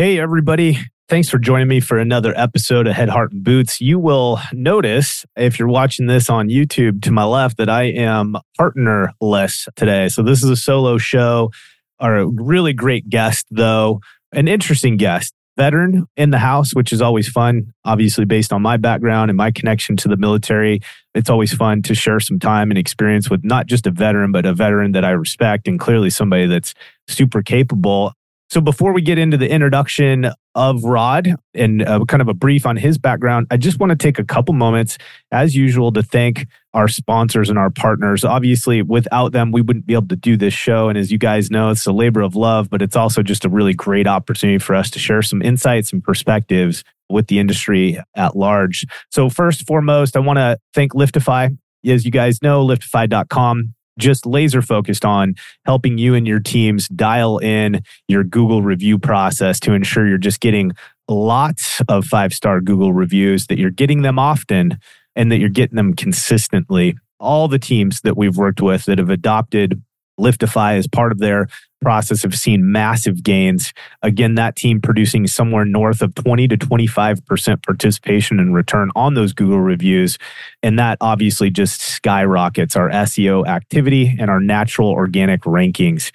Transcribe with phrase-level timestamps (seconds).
[0.00, 0.78] Hey, everybody.
[1.10, 3.82] Thanks for joining me for another episode of Head, Heart, and Boots.
[3.82, 8.34] You will notice if you're watching this on YouTube to my left that I am
[8.58, 10.08] partnerless today.
[10.08, 11.50] So, this is a solo show.
[11.98, 14.00] Our really great guest, though,
[14.32, 17.74] an interesting guest, veteran in the house, which is always fun.
[17.84, 20.80] Obviously, based on my background and my connection to the military,
[21.14, 24.46] it's always fun to share some time and experience with not just a veteran, but
[24.46, 26.72] a veteran that I respect and clearly somebody that's
[27.06, 28.14] super capable.
[28.50, 32.66] So before we get into the introduction of Rod and uh, kind of a brief
[32.66, 34.98] on his background, I just want to take a couple moments,
[35.30, 38.24] as usual, to thank our sponsors and our partners.
[38.24, 40.88] Obviously, without them, we wouldn't be able to do this show.
[40.88, 43.48] And as you guys know, it's a labor of love, but it's also just a
[43.48, 48.36] really great opportunity for us to share some insights and perspectives with the industry at
[48.36, 48.84] large.
[49.12, 51.56] So, first foremost, I want to thank Liftify.
[51.86, 57.38] As you guys know, liftify.com just laser focused on helping you and your teams dial
[57.38, 60.72] in your Google review process to ensure you're just getting
[61.08, 64.78] lots of five star Google reviews, that you're getting them often,
[65.16, 66.96] and that you're getting them consistently.
[67.18, 69.82] All the teams that we've worked with that have adopted
[70.20, 71.48] Liftify as part of their
[71.80, 73.72] process have seen massive gains.
[74.02, 79.32] Again, that team producing somewhere north of 20 to 25% participation and return on those
[79.32, 80.18] Google reviews.
[80.62, 86.12] And that obviously just skyrockets our SEO activity and our natural organic rankings.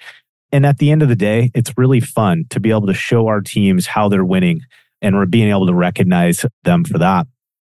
[0.52, 3.26] And at the end of the day, it's really fun to be able to show
[3.26, 4.60] our teams how they're winning
[5.02, 7.26] and we're being able to recognize them for that.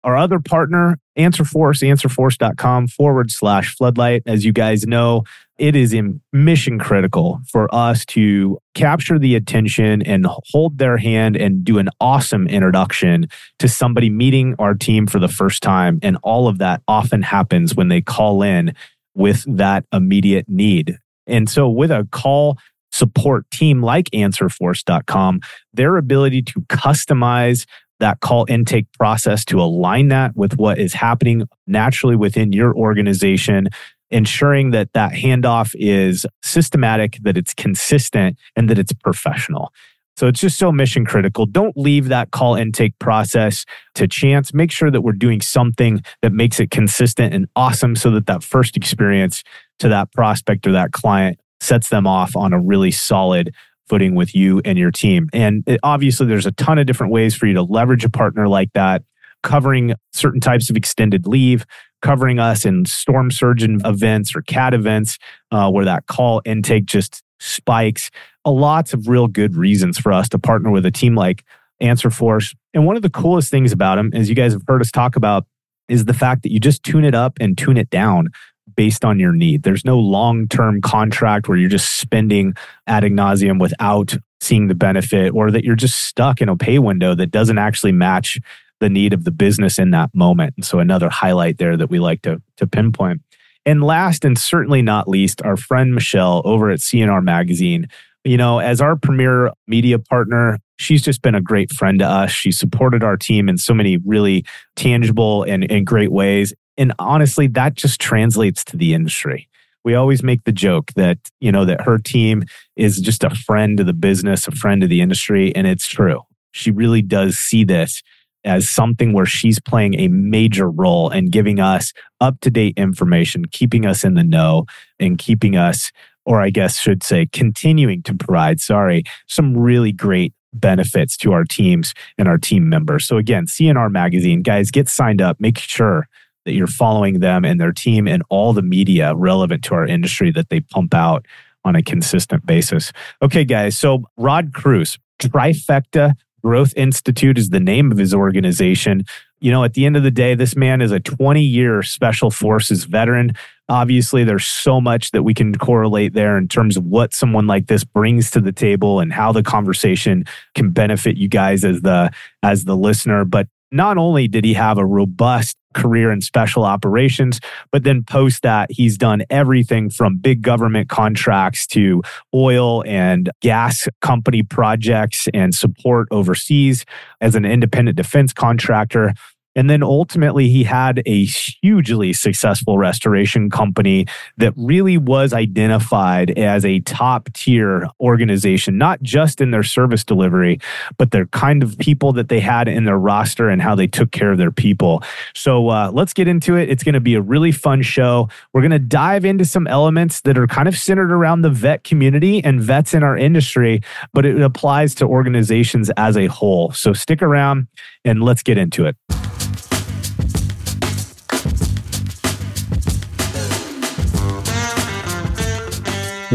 [0.04, 4.22] Our other partner, AnswerForce, answerforce.com forward slash floodlight.
[4.26, 5.22] As you guys know,
[5.62, 5.94] it is
[6.32, 11.88] mission critical for us to capture the attention and hold their hand and do an
[12.00, 13.28] awesome introduction
[13.60, 16.00] to somebody meeting our team for the first time.
[16.02, 18.74] And all of that often happens when they call in
[19.14, 20.98] with that immediate need.
[21.28, 22.58] And so, with a call
[22.90, 27.66] support team like answerforce.com, their ability to customize
[28.00, 33.68] that call intake process to align that with what is happening naturally within your organization
[34.12, 39.72] ensuring that that handoff is systematic that it's consistent and that it's professional
[40.16, 41.46] so it's just so mission critical.
[41.46, 43.64] Don't leave that call intake process
[43.94, 44.52] to chance.
[44.52, 48.42] Make sure that we're doing something that makes it consistent and awesome so that that
[48.42, 49.42] first experience
[49.78, 53.54] to that prospect or that client sets them off on a really solid
[53.88, 55.28] footing with you and your team.
[55.32, 58.48] And it, obviously, there's a ton of different ways for you to leverage a partner
[58.48, 59.02] like that,
[59.42, 61.64] covering certain types of extended leave,
[62.02, 65.18] covering us in storm surgeon events or CAT events
[65.50, 68.10] uh, where that call intake just spikes.
[68.44, 71.44] A lots of real good reasons for us to partner with a team like
[71.80, 72.54] AnswerForce.
[72.74, 75.16] And one of the coolest things about them, as you guys have heard us talk
[75.16, 75.46] about,
[75.88, 78.28] is the fact that you just tune it up and tune it down
[78.76, 79.62] based on your need.
[79.62, 82.54] There's no long term contract where you're just spending
[82.86, 87.14] ad nauseum without seeing the benefit, or that you're just stuck in a pay window
[87.14, 88.40] that doesn't actually match
[88.82, 90.54] the need of the business in that moment.
[90.56, 93.22] And so another highlight there that we like to, to pinpoint.
[93.64, 97.86] And last and certainly not least, our friend Michelle over at C&R Magazine.
[98.24, 102.32] You know, as our premier media partner, she's just been a great friend to us.
[102.32, 104.44] She supported our team in so many really
[104.74, 106.52] tangible and, and great ways.
[106.76, 109.48] And honestly, that just translates to the industry.
[109.84, 112.44] We always make the joke that, you know, that her team
[112.76, 115.54] is just a friend of the business, a friend of the industry.
[115.54, 116.22] And it's true.
[116.52, 118.02] She really does see this
[118.44, 123.44] as something where she's playing a major role and giving us up to date information,
[123.46, 124.64] keeping us in the know,
[124.98, 125.92] and keeping us,
[126.24, 131.44] or I guess should say, continuing to provide, sorry, some really great benefits to our
[131.44, 133.06] teams and our team members.
[133.06, 135.40] So, again, C&R Magazine, guys, get signed up.
[135.40, 136.08] Make sure
[136.44, 140.30] that you're following them and their team and all the media relevant to our industry
[140.32, 141.26] that they pump out
[141.64, 142.92] on a consistent basis.
[143.22, 143.78] Okay, guys.
[143.78, 149.04] So, Rod Cruz, Trifecta Growth Institute is the name of his organization.
[149.40, 152.30] You know, at the end of the day, this man is a 20 year special
[152.30, 153.34] forces veteran.
[153.68, 157.68] Obviously, there's so much that we can correlate there in terms of what someone like
[157.68, 162.10] this brings to the table and how the conversation can benefit you guys as the
[162.42, 163.24] as the listener.
[163.24, 167.40] But not only did he have a robust career in special operations,
[167.70, 172.02] but then post that, he's done everything from big government contracts to
[172.34, 176.84] oil and gas company projects and support overseas
[177.20, 179.14] as an independent defense contractor.
[179.54, 184.06] And then ultimately, he had a hugely successful restoration company
[184.38, 190.58] that really was identified as a top tier organization, not just in their service delivery,
[190.96, 194.10] but their kind of people that they had in their roster and how they took
[194.10, 195.02] care of their people.
[195.34, 196.70] So uh, let's get into it.
[196.70, 198.28] It's going to be a really fun show.
[198.52, 201.84] We're going to dive into some elements that are kind of centered around the vet
[201.84, 203.80] community and vets in our industry,
[204.12, 206.72] but it applies to organizations as a whole.
[206.72, 207.68] So stick around
[208.04, 208.96] and let's get into it.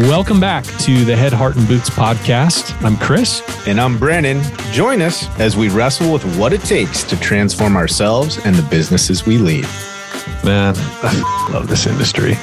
[0.06, 2.80] Welcome back to the Head, Heart, and Boots podcast.
[2.84, 3.42] I'm Chris.
[3.66, 4.40] And I'm Brandon.
[4.70, 9.26] Join us as we wrestle with what it takes to transform ourselves and the businesses
[9.26, 9.64] we lead.
[10.44, 12.34] Man, I love this industry.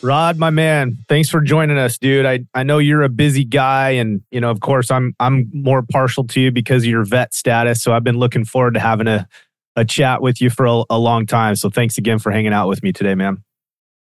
[0.00, 2.24] Rod, my man, thanks for joining us, dude.
[2.24, 5.82] I, I know you're a busy guy, and you know, of course, I'm I'm more
[5.82, 7.82] partial to you because of your vet status.
[7.82, 9.28] So I've been looking forward to having a,
[9.76, 11.56] a chat with you for a, a long time.
[11.56, 13.44] So thanks again for hanging out with me today, man.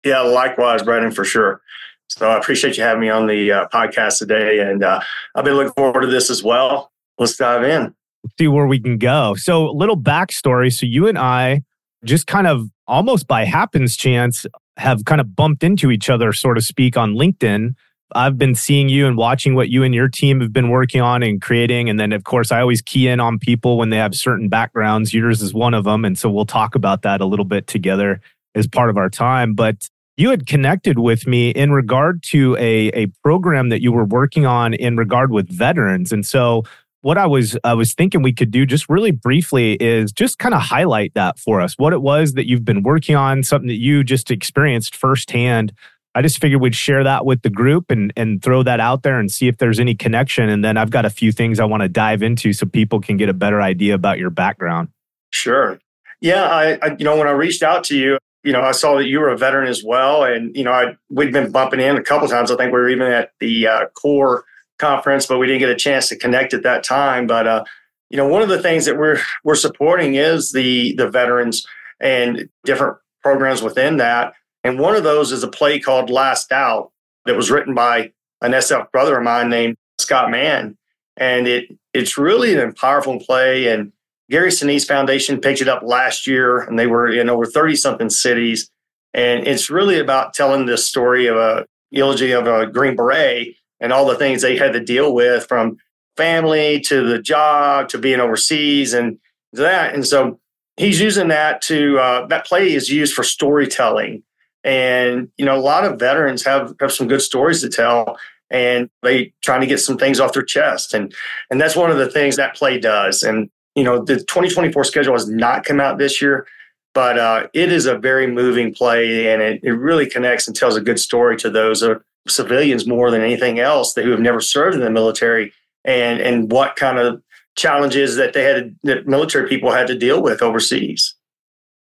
[0.05, 1.61] Yeah, likewise, Brandon, for sure.
[2.07, 4.59] So I appreciate you having me on the uh, podcast today.
[4.59, 5.01] And uh,
[5.35, 6.91] I've been looking forward to this as well.
[7.17, 7.93] Let's dive in.
[8.39, 9.35] See where we can go.
[9.35, 10.73] So, little backstory.
[10.73, 11.63] So, you and I
[12.03, 14.45] just kind of almost by happenstance
[14.77, 17.73] have kind of bumped into each other, so to speak, on LinkedIn.
[18.15, 21.23] I've been seeing you and watching what you and your team have been working on
[21.23, 21.89] and creating.
[21.89, 25.13] And then, of course, I always key in on people when they have certain backgrounds.
[25.13, 26.05] Yours is one of them.
[26.05, 28.21] And so we'll talk about that a little bit together
[28.55, 29.53] as part of our time.
[29.53, 34.03] But you had connected with me in regard to a, a program that you were
[34.03, 36.11] working on in regard with veterans.
[36.11, 36.63] And so
[37.01, 40.55] what I was I was thinking we could do just really briefly is just kind
[40.55, 41.75] of highlight that for us.
[41.77, 45.71] What it was that you've been working on, something that you just experienced firsthand.
[46.15, 49.19] I just figured we'd share that with the group and and throw that out there
[49.19, 50.49] and see if there's any connection.
[50.49, 53.17] And then I've got a few things I want to dive into so people can
[53.17, 54.89] get a better idea about your background.
[55.29, 55.79] Sure.
[56.19, 58.17] Yeah, I, I you know when I reached out to you,
[58.47, 60.95] you know, I saw that you were a veteran as well, and you know, I
[61.09, 62.49] we'd been bumping in a couple times.
[62.49, 64.45] I think we were even at the uh, core
[64.79, 67.27] conference, but we didn't get a chance to connect at that time.
[67.27, 67.65] But uh,
[68.09, 71.67] you know, one of the things that we're we're supporting is the the veterans
[71.99, 74.31] and different programs within that.
[74.63, 76.93] And one of those is a play called Last Out
[77.25, 80.77] that was written by an SF brother of mine named Scott Mann,
[81.17, 83.91] and it it's really an powerful play and
[84.29, 88.09] Gary Sinise Foundation picked it up last year, and they were in over 30 something
[88.09, 88.69] cities.
[89.13, 93.93] And it's really about telling this story of a eulogy of a Green Beret and
[93.93, 95.77] all the things they had to deal with from
[96.17, 99.17] family to the job to being overseas and
[99.53, 99.93] that.
[99.93, 100.39] And so
[100.75, 104.23] he's using that to, uh, that play is used for storytelling.
[104.63, 108.17] And, you know, a lot of veterans have, have some good stories to tell
[108.49, 110.93] and they trying to get some things off their chest.
[110.93, 111.13] And,
[111.49, 113.23] and that's one of the things that play does.
[113.23, 116.47] And you know, the 2024 schedule has not come out this year,
[116.95, 120.75] but uh, it is a very moving play and it, it really connects and tells
[120.75, 124.41] a good story to those uh, civilians more than anything else that who have never
[124.41, 125.53] served in the military
[125.85, 127.21] and, and what kind of
[127.55, 131.13] challenges that they had that military people had to deal with overseas.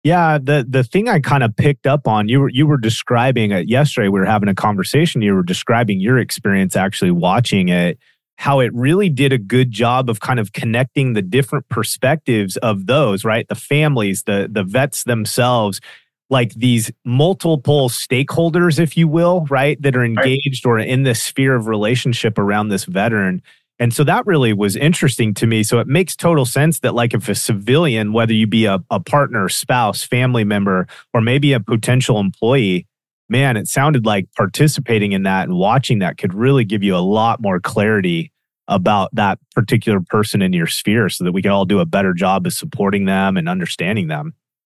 [0.02, 3.52] Yeah, the the thing I kind of picked up on you were you were describing
[3.52, 4.08] it yesterday.
[4.08, 5.22] We were having a conversation.
[5.22, 7.98] You were describing your experience actually watching it,
[8.42, 12.86] how it really did a good job of kind of connecting the different perspectives of
[12.86, 13.46] those, right?
[13.46, 15.80] The families, the the vets themselves,
[16.28, 21.54] like these multiple stakeholders, if you will, right, that are engaged or in this sphere
[21.54, 23.42] of relationship around this veteran.
[23.78, 25.62] And so that really was interesting to me.
[25.62, 28.98] So it makes total sense that, like, if a civilian, whether you be a, a
[28.98, 32.88] partner, spouse, family member, or maybe a potential employee,
[33.28, 36.98] man, it sounded like participating in that and watching that could really give you a
[36.98, 38.31] lot more clarity
[38.68, 42.14] about that particular person in your sphere so that we can all do a better
[42.14, 44.34] job of supporting them and understanding them.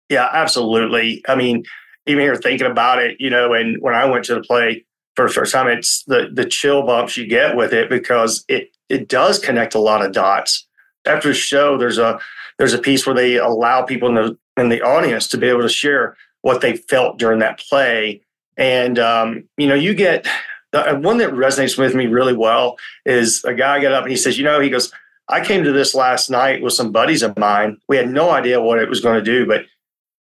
[0.09, 1.23] Yeah, absolutely.
[1.29, 1.65] I mean,
[2.07, 4.85] even here thinking about it, you know, and when I went to the play
[5.15, 8.71] for the first time, it's the the chill bumps you get with it because it
[8.89, 10.67] it does connect a lot of dots.
[11.07, 12.21] After the show, there's a
[12.59, 15.63] there's a piece where they allow people in the in the audience to be able
[15.63, 18.23] to share what they felt during that play
[18.57, 20.27] and um, you know, you get
[20.73, 24.17] the one that resonates with me really well is a guy got up and he
[24.17, 24.93] says, you know, he goes,
[25.29, 27.79] I came to this last night with some buddies of mine.
[27.89, 29.65] We had no idea what it was going to do, but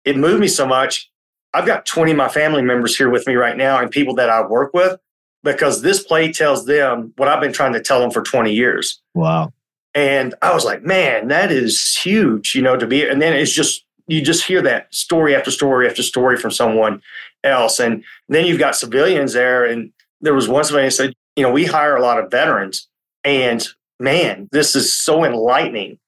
[0.04, 1.10] it moved me so much.
[1.54, 4.30] I've got 20 of my family members here with me right now and people that
[4.30, 4.98] I work with
[5.42, 9.00] because this play tells them what I've been trying to tell them for 20 years.
[9.14, 9.52] Wow.
[9.94, 13.52] And I was like, man, that is huge, you know, to be, and then it's
[13.52, 17.00] just, you just hear that story after story after story from someone
[17.42, 17.78] else.
[17.80, 19.64] And then you've got civilians there.
[19.64, 22.88] And there was one civilian said, you know, we hire a lot of veterans.
[23.24, 23.66] And
[24.00, 25.98] man, this is so enlightening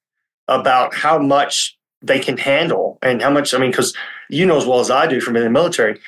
[0.47, 3.95] about how much they can handle and how much, I mean, because
[4.29, 5.99] you know as well as I do from in the military,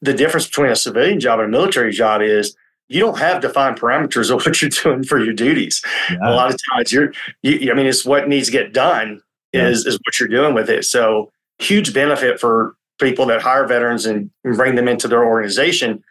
[0.00, 2.56] the difference between a civilian job and a military job is
[2.88, 5.82] you don't have defined parameters of what you're doing for your duties.
[6.10, 6.18] Yeah.
[6.22, 7.12] A lot of times you're,
[7.42, 9.20] you, I mean, it's what needs to get done
[9.52, 9.68] yeah.
[9.68, 10.84] is, is what you're doing with it.
[10.84, 16.02] So huge benefit for people that hire veterans and bring them into their organization.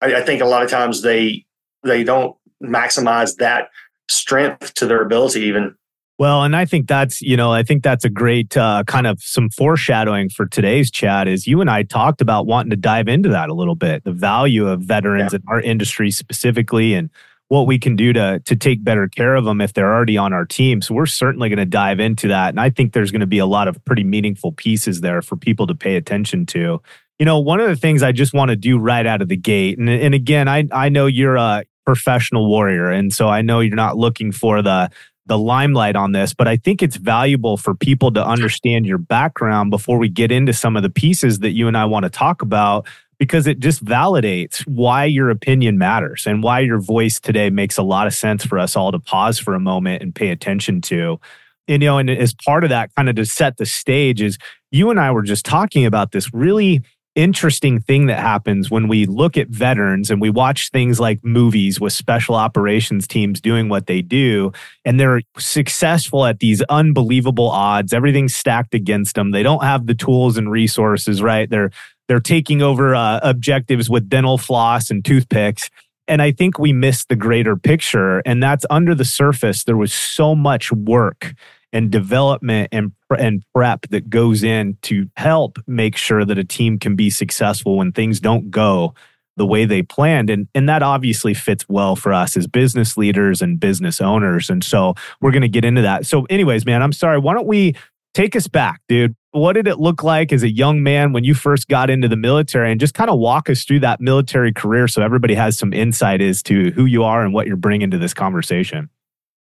[0.00, 1.44] I, I think a lot of times they,
[1.82, 3.70] they don't maximize that
[4.08, 5.76] strength to their ability even
[6.18, 9.22] well, and I think that's, you know, I think that's a great uh, kind of
[9.22, 13.28] some foreshadowing for today's chat is you and I talked about wanting to dive into
[13.28, 15.36] that a little bit, the value of veterans yeah.
[15.36, 17.08] in our industry specifically and
[17.46, 20.32] what we can do to to take better care of them if they're already on
[20.32, 20.82] our team.
[20.82, 23.38] So we're certainly going to dive into that and I think there's going to be
[23.38, 26.82] a lot of pretty meaningful pieces there for people to pay attention to.
[27.18, 29.36] You know, one of the things I just want to do right out of the
[29.36, 33.60] gate and and again, I I know you're a professional warrior and so I know
[33.60, 34.90] you're not looking for the
[35.26, 39.70] the limelight on this, but I think it's valuable for people to understand your background
[39.70, 42.40] before we get into some of the pieces that you and I want to talk
[42.40, 42.86] about
[43.18, 47.82] because it just validates why your opinion matters and why your voice today makes a
[47.82, 51.20] lot of sense for us all to pause for a moment and pay attention to.
[51.66, 54.38] And, you know, and as part of that, kind of to set the stage, is
[54.70, 56.82] you and I were just talking about this really
[57.18, 61.80] interesting thing that happens when we look at veterans and we watch things like movies
[61.80, 64.52] with special operations teams doing what they do
[64.84, 69.96] and they're successful at these unbelievable odds everything's stacked against them they don't have the
[69.96, 71.70] tools and resources right they're
[72.06, 75.70] they're taking over uh, objectives with dental floss and toothpicks
[76.06, 78.20] and I think we miss the greater picture.
[78.20, 79.64] And that's under the surface.
[79.64, 81.34] There was so much work
[81.72, 86.78] and development and and prep that goes in to help make sure that a team
[86.78, 88.94] can be successful when things don't go
[89.36, 90.30] the way they planned.
[90.30, 94.50] And and that obviously fits well for us as business leaders and business owners.
[94.50, 96.06] And so we're going to get into that.
[96.06, 97.18] So anyways man i'm sorry.
[97.18, 97.74] Why don't we
[98.14, 99.14] take us back dude?
[99.32, 102.16] What did it look like as a young man when you first got into the
[102.16, 102.70] military?
[102.70, 106.22] And just kind of walk us through that military career so everybody has some insight
[106.22, 108.88] as to who you are and what you're bringing to this conversation.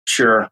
[0.06, 0.48] Sure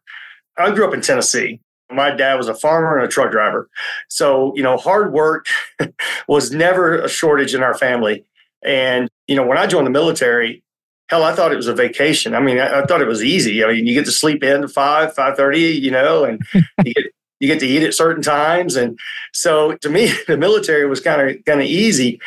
[0.59, 1.61] I grew up in Tennessee.
[1.91, 3.69] My dad was a farmer and a truck driver.
[4.09, 5.47] So, you know, hard work
[6.29, 8.25] was never a shortage in our family.
[8.65, 10.63] And, you know, when I joined the military,
[11.09, 12.35] hell, I thought it was a vacation.
[12.35, 13.63] I mean, I, I thought it was easy.
[13.63, 16.41] I mean, you get to sleep in five, five thirty, you know, and
[16.85, 17.05] you get
[17.41, 18.77] you get to eat at certain times.
[18.77, 18.99] And
[19.33, 22.21] so to me, the military was kind of kind of easy.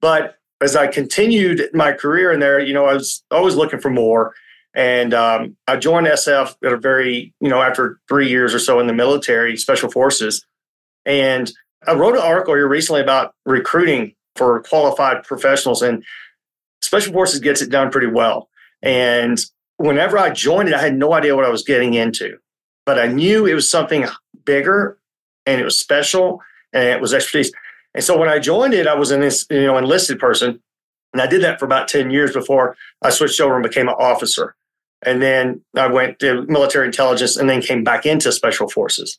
[0.00, 3.90] But as I continued my career in there, you know, I was always looking for
[3.90, 4.34] more.
[4.74, 8.80] And um, I joined SF at a very, you know, after three years or so
[8.80, 10.44] in the military, special forces.
[11.04, 11.52] And
[11.86, 16.02] I wrote an article here recently about recruiting for qualified professionals, and
[16.80, 18.48] special forces gets it done pretty well.
[18.82, 19.38] And
[19.76, 22.38] whenever I joined it, I had no idea what I was getting into,
[22.86, 24.06] but I knew it was something
[24.44, 24.98] bigger
[25.44, 26.40] and it was special
[26.72, 27.52] and it was expertise.
[27.94, 30.62] And so when I joined it, I was an you know enlisted person,
[31.12, 33.96] and I did that for about ten years before I switched over and became an
[33.98, 34.54] officer.
[35.04, 39.18] And then I went to military intelligence and then came back into special forces.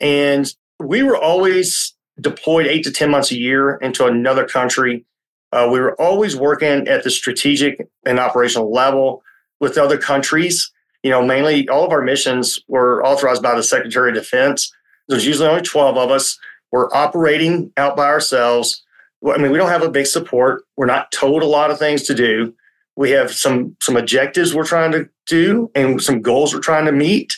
[0.00, 5.04] And we were always deployed eight to 10 months a year into another country.
[5.52, 9.22] Uh, we were always working at the strategic and operational level
[9.60, 10.70] with other countries.
[11.02, 14.72] You know, mainly all of our missions were authorized by the Secretary of Defense.
[15.08, 16.38] There's usually only 12 of us.
[16.72, 18.82] We're operating out by ourselves.
[19.26, 20.64] I mean, we don't have a big support.
[20.76, 22.54] We're not told a lot of things to do
[22.96, 26.92] we have some some objectives we're trying to do and some goals we're trying to
[26.92, 27.36] meet.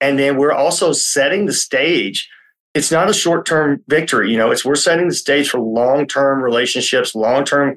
[0.00, 2.28] And then we're also setting the stage.
[2.74, 7.14] It's not a short-term victory you know it's we're setting the stage for long-term relationships
[7.14, 7.76] long-term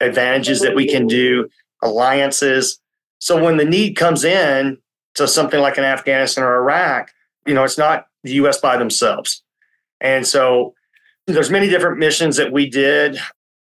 [0.00, 1.48] advantages that we can do
[1.82, 2.80] alliances.
[3.18, 4.78] So when the need comes in
[5.16, 7.10] to something like an afghanistan or iraq
[7.46, 9.42] you know it's not the us by themselves.
[10.00, 10.74] And so
[11.26, 13.18] there's many different missions that we did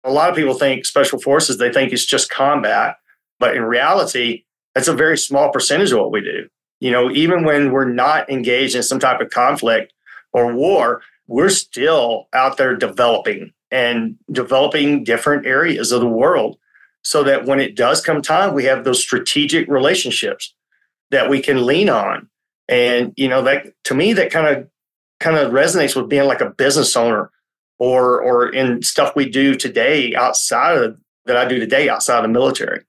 [0.04, 2.98] a lot of people think special forces, they think it's just combat.
[3.40, 4.44] But in reality,
[4.76, 6.48] that's a very small percentage of what we do.
[6.80, 9.94] You know, even when we're not engaged in some type of conflict
[10.34, 16.58] or war, we're still out there developing and developing different areas of the world
[17.04, 20.54] so that when it does come time, we have those strategic relationships
[21.10, 22.30] that we can lean on.
[22.68, 24.68] And, you know, that to me, that kind of
[25.20, 27.32] kind of resonates with being like a business owner
[27.82, 32.24] or or in stuff we do today outside of that I do today outside of
[32.24, 32.84] the military.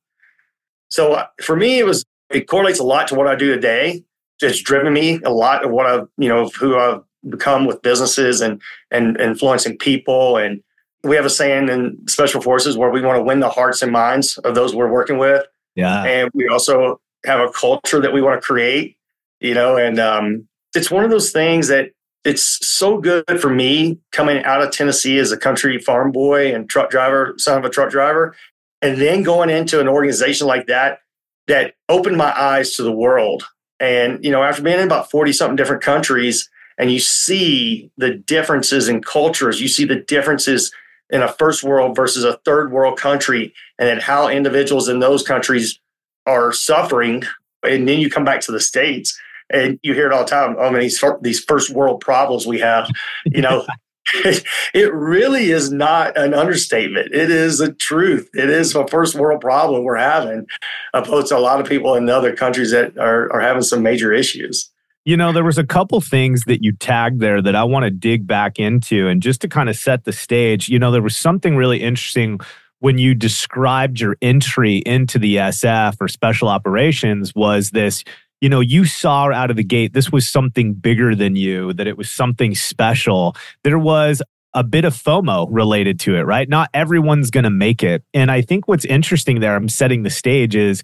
[0.90, 4.04] So uh, for me, it was it correlates a lot to what I do today.
[4.42, 8.42] It's driven me a lot of what I've you know who I've become with businesses
[8.42, 10.37] and and influencing people.
[10.37, 10.62] And
[11.04, 13.92] we have a saying in special forces where we want to win the hearts and
[13.92, 15.42] minds of those we're working with.
[15.75, 18.99] Yeah, and we also have a culture that we want to create.
[19.40, 21.92] You know, and um, it's one of those things that
[22.24, 26.68] it's so good for me coming out of Tennessee as a country farm boy and
[26.68, 28.34] truck driver, son of a truck driver,
[28.80, 31.00] and then going into an organization like that
[31.48, 33.44] that opened my eyes to the world.
[33.80, 36.48] And, you know, after being in about 40 something different countries,
[36.78, 40.72] and you see the differences in cultures, you see the differences
[41.10, 45.22] in a first world versus a third world country, and then how individuals in those
[45.22, 45.80] countries
[46.26, 47.24] are suffering.
[47.64, 49.18] And then you come back to the States
[49.52, 50.56] and you hear it all the time.
[50.59, 52.88] Oh, I mean, these, these first world problems we have,
[53.26, 53.66] you know,
[54.14, 57.12] it really is not an understatement.
[57.14, 58.28] It is a truth.
[58.35, 60.47] It is a first world problem we're having,
[60.92, 64.12] opposed to a lot of people in other countries that are, are having some major
[64.12, 64.71] issues.
[65.04, 67.90] You know, there was a couple things that you tagged there that I want to
[67.90, 69.09] dig back into.
[69.09, 72.40] And just to kind of set the stage, you know, there was something really interesting
[72.78, 78.02] when you described your entry into the SF or special operations was this
[78.42, 81.87] you know, you saw out of the gate this was something bigger than you, that
[81.87, 83.37] it was something special.
[83.62, 84.20] There was
[84.52, 86.49] a bit of FOMO related to it, right?
[86.49, 88.02] Not everyone's going to make it.
[88.12, 90.82] And I think what's interesting there, I'm setting the stage, is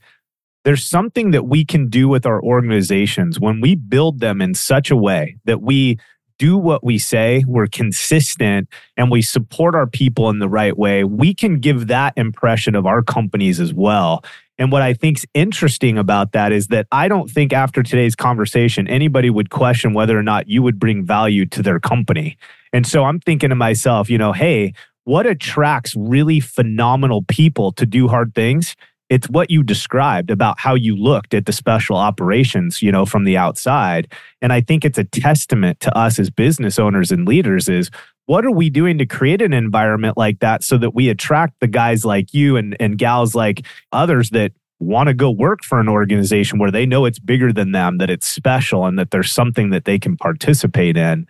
[0.65, 4.93] there's something that we can do with our organizations when we build them in such
[4.93, 5.99] a way that we
[6.38, 11.04] do what we say, we're consistent, and we support our people in the right way,
[11.04, 14.25] we can give that impression of our companies as well.
[14.59, 18.88] And what I think's interesting about that is that I don't think after today's conversation
[18.88, 22.37] anybody would question whether or not you would bring value to their company.
[22.73, 24.73] And so I'm thinking to myself, you know, hey,
[25.04, 28.76] what attracts really phenomenal people to do hard things?
[29.09, 33.25] It's what you described about how you looked at the special operations, you know, from
[33.25, 34.12] the outside.
[34.43, 37.91] And I think it's a testament to us as business owners and leaders is
[38.27, 41.67] what are we doing to create an environment like that so that we attract the
[41.67, 45.88] guys like you and, and gals like others that want to go work for an
[45.88, 49.71] organization where they know it's bigger than them, that it's special, and that there's something
[49.71, 51.27] that they can participate in.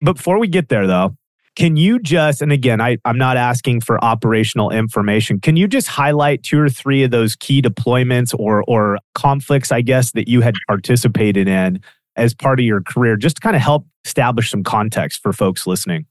[0.00, 1.16] But before we get there, though,
[1.58, 5.88] can you just, and again, I, I'm not asking for operational information, can you just
[5.88, 10.40] highlight two or three of those key deployments or, or conflicts, I guess, that you
[10.40, 11.80] had participated in
[12.14, 15.66] as part of your career, just to kind of help establish some context for folks
[15.66, 16.06] listening?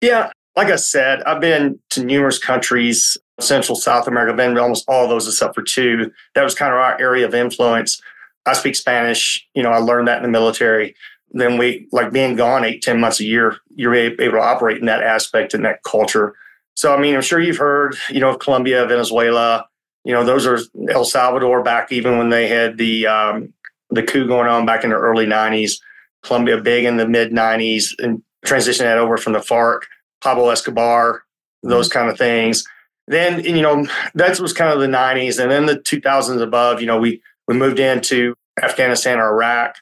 [0.00, 4.62] Yeah, like I said, I've been to numerous countries, Central, South America, I've been to
[4.62, 6.12] almost all those except for two.
[6.36, 8.00] That was kind of our area of influence.
[8.46, 9.44] I speak Spanish.
[9.52, 10.94] You know, I learned that in the military.
[11.38, 14.86] Then we, like being gone eight, ten months a year, you're able to operate in
[14.86, 16.34] that aspect and that culture.
[16.74, 19.66] So, I mean, I'm sure you've heard, you know, of Colombia, Venezuela.
[20.04, 23.52] You know, those are El Salvador back even when they had the um,
[23.90, 25.80] the coup going on back in the early '90s.
[26.22, 29.82] Colombia big in the mid '90s, and transition that over from the FARC,
[30.22, 31.22] Pablo Escobar,
[31.62, 32.64] those kind of things.
[33.08, 35.40] Then, you know, that was kind of the 90s.
[35.40, 39.76] And then the 2000s above, you know, we, we moved into Afghanistan or Iraq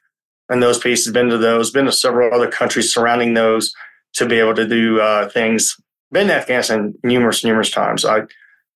[0.49, 3.75] and those pieces, been to those, been to several other countries surrounding those
[4.15, 5.77] to be able to do uh, things.
[6.13, 8.05] Been to Afghanistan numerous, numerous times.
[8.05, 8.23] I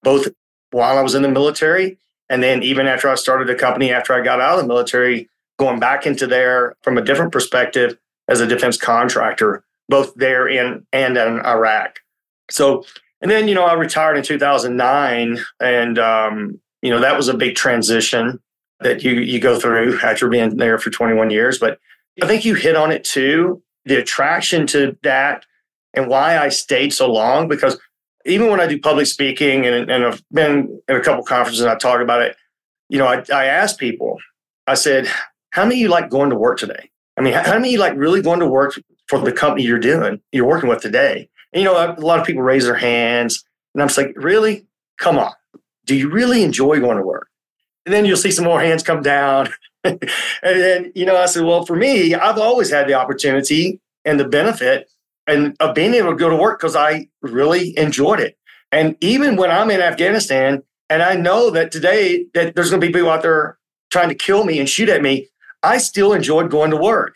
[0.02, 0.28] both
[0.70, 4.12] while I was in the military and then even after I started a company after
[4.12, 5.28] I got out of the military,
[5.58, 10.86] going back into there from a different perspective as a defense contractor both there in
[10.92, 12.00] and in Iraq.
[12.50, 12.84] So,
[13.20, 17.34] and then you know I retired in 2009, and um, you know that was a
[17.34, 18.40] big transition
[18.80, 21.58] that you you go through after being there for 21 years.
[21.58, 21.78] But
[22.22, 23.62] I think you hit on it too.
[23.84, 25.44] The attraction to that
[25.94, 27.78] and why I stayed so long because
[28.26, 31.70] even when I do public speaking and, and I've been in a couple conferences and
[31.70, 32.36] I talk about it,
[32.88, 34.18] you know, I, I ask people,
[34.66, 35.08] I said,
[35.50, 36.90] how many of you like going to work today?
[37.16, 39.78] I mean, how many of you like really going to work for the company you're
[39.78, 41.28] doing, you're working with today.
[41.52, 43.42] And, you know, a lot of people raise their hands,
[43.74, 44.66] and I'm just like, really?
[44.98, 45.32] Come on.
[45.86, 47.28] Do you really enjoy going to work?
[47.88, 49.48] And then you'll see some more hands come down.
[49.82, 49.98] and
[50.42, 54.28] then, you know, I said, well, for me, I've always had the opportunity and the
[54.28, 54.90] benefit
[55.26, 58.36] and of being able to go to work because I really enjoyed it.
[58.72, 62.86] And even when I'm in Afghanistan and I know that today that there's going to
[62.86, 63.56] be people out there
[63.90, 65.30] trying to kill me and shoot at me,
[65.62, 67.14] I still enjoyed going to work.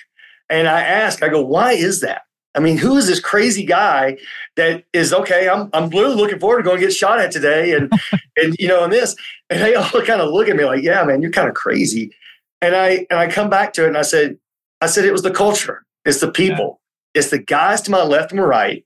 [0.49, 2.23] And I ask, I go, why is that?
[2.55, 4.19] I mean, who is this crazy guy
[4.57, 5.49] that is okay?
[5.49, 7.91] I'm I'm literally looking forward to going to get shot at today, and
[8.37, 9.17] and you know, and this,
[9.51, 12.15] and they all kind of look at me like, yeah, man, you're kind of crazy.
[12.61, 14.39] And I and I come back to it, and I said,
[14.81, 16.81] I said it was the culture, it's the people,
[17.15, 17.21] yeah.
[17.21, 18.85] it's the guys to my left and my right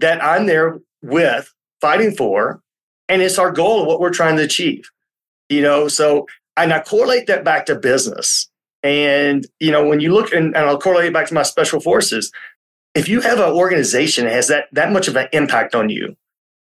[0.00, 2.60] that I'm there with, fighting for,
[3.08, 4.90] and it's our goal of what we're trying to achieve.
[5.48, 6.26] You know, so
[6.56, 8.48] and I correlate that back to business.
[8.82, 11.80] And, you know, when you look, and, and I'll correlate it back to my special
[11.80, 12.30] forces,
[12.96, 16.16] if you have an organization that has that, that much of an impact on you,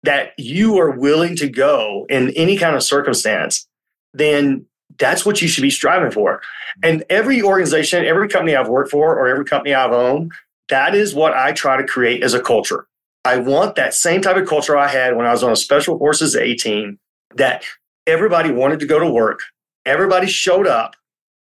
[0.04, 3.66] that you are willing to go in any kind of circumstance,
[4.14, 4.66] then
[4.98, 6.40] that's what you should be striving for.
[6.82, 10.32] And every organization, every company I've worked for, or every company I've owned,
[10.68, 12.86] that is what I try to create as a culture.
[13.24, 15.98] I want that same type of culture I had when I was on a special
[15.98, 16.98] forces A team
[17.34, 17.64] that
[18.06, 19.40] everybody wanted to go to work.
[19.86, 20.94] Everybody showed up,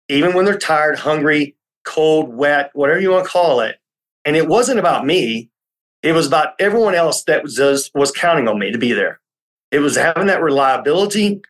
[0.09, 1.55] even when they're tired, hungry,
[1.85, 3.78] cold, wet, whatever you want to call it.
[4.29, 5.49] And it wasn't about me.
[6.03, 9.19] It was about everyone else that was, was counting on me to be there.
[9.71, 11.41] It was having that reliability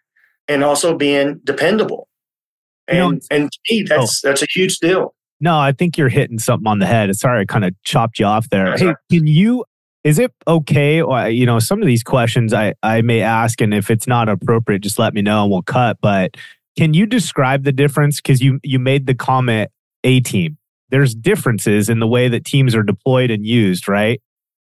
[0.48, 2.08] and also being dependable.
[2.88, 4.30] And, you know, and to me, that's, oh.
[4.30, 5.14] that's a huge deal.
[5.42, 7.14] No, I think you're hitting something on the head.
[7.18, 8.78] Sorry, I kind of chopped you off there.
[8.78, 9.66] Hey, can you
[10.06, 13.74] is it okay or you know some of these questions i i may ask and
[13.74, 16.38] if it's not appropriate just let me know and we'll cut but
[16.78, 19.70] can you describe the difference because you you made the comment
[20.06, 20.58] a team
[20.90, 24.22] there's differences in the way that teams are deployed and used right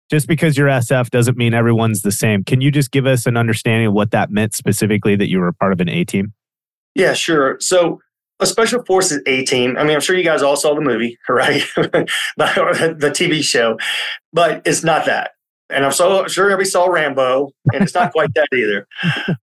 [0.09, 3.37] just because you're sf doesn't mean everyone's the same can you just give us an
[3.37, 6.33] understanding of what that meant specifically that you were a part of an a team
[6.95, 7.99] yeah sure so
[8.39, 9.77] a special forces A team.
[9.77, 11.63] I mean, I'm sure you guys all saw the movie, right?
[11.75, 13.77] the TV show,
[14.33, 15.31] but it's not that.
[15.69, 18.87] And I'm so sure everybody saw Rambo, and it's not quite that either.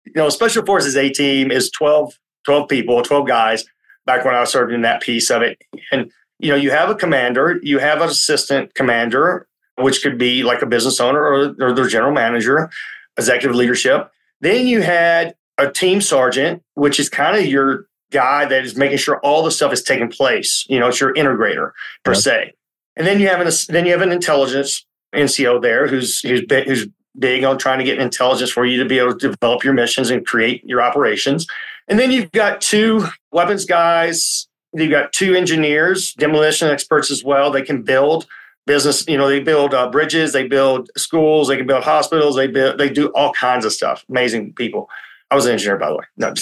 [0.06, 2.13] You know, Special Forces A team is 12,
[2.46, 3.65] 12 people, 12 guys
[4.06, 5.58] back when I was serving in that piece of it.
[5.91, 10.43] And, you know, you have a commander, you have an assistant commander, which could be
[10.43, 12.69] like a business owner or, or their general manager,
[13.17, 14.12] executive leadership.
[14.41, 18.97] Then you had a team sergeant, which is kind of your guy that is making
[18.97, 20.65] sure all the stuff is taking place.
[20.67, 21.71] You know, it's your integrator
[22.04, 22.21] per yep.
[22.21, 22.54] se.
[22.95, 26.67] And then you have an then you have an intelligence NCO there who's who's big,
[26.67, 29.73] who's big on trying to get intelligence for you to be able to develop your
[29.73, 31.45] missions and create your operations.
[31.88, 34.47] And then you've got two weapons guys.
[34.73, 37.51] You've got two engineers, demolition experts as well.
[37.51, 38.25] They can build
[38.65, 39.05] business.
[39.07, 42.77] You know, they build uh, bridges, they build schools, they can build hospitals, they build,
[42.77, 44.05] they do all kinds of stuff.
[44.10, 44.89] Amazing people.
[45.29, 46.05] I was an engineer, by the way.
[46.17, 46.34] No,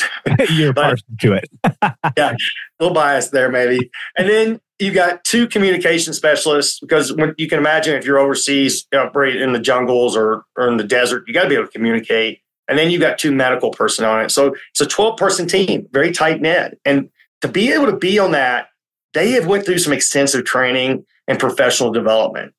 [0.49, 1.49] you're partial to it.
[2.17, 2.37] yeah, a
[2.79, 3.91] little bias there, maybe.
[4.17, 8.87] And then you've got two communication specialists because when you can imagine if you're overseas,
[8.93, 11.71] operate in the jungles or, or in the desert, you got to be able to
[11.71, 12.41] communicate.
[12.67, 14.31] And then you've got two medical personnel on it.
[14.31, 16.79] So it's a 12 person team, very tight knit.
[16.83, 17.09] And
[17.41, 18.67] to be able to be on that,
[19.13, 22.53] they have went through some extensive training and professional development.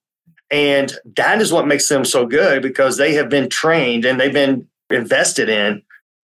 [0.51, 4.33] And that is what makes them so good because they have been trained and they've
[4.33, 5.83] been invested in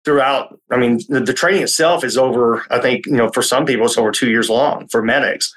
[0.05, 0.57] throughout.
[0.71, 3.85] I mean, the, the, training itself is over, I think, you know, for some people,
[3.85, 5.53] it's over two years long for medics.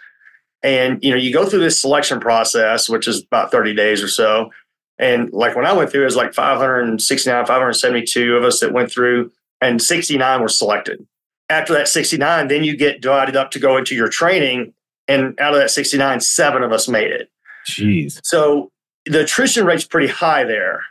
[0.62, 4.08] And, you know, you go through this selection process, which is about 30 days or
[4.08, 4.50] so.
[4.98, 8.90] And like when I went through, it was like 569, 572 of us that went
[8.90, 9.30] through,
[9.60, 11.06] and 69 were selected.
[11.48, 14.72] After that 69, then you get divided up to go into your training.
[15.08, 17.30] And out of that 69, seven of us made it.
[17.68, 18.20] Jeez.
[18.24, 18.70] So
[19.04, 20.82] the attrition rate's pretty high there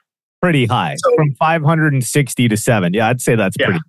[0.45, 2.93] pretty high so, from 560 to seven.
[2.93, 3.65] Yeah, I'd say that's yeah.
[3.65, 3.81] pretty.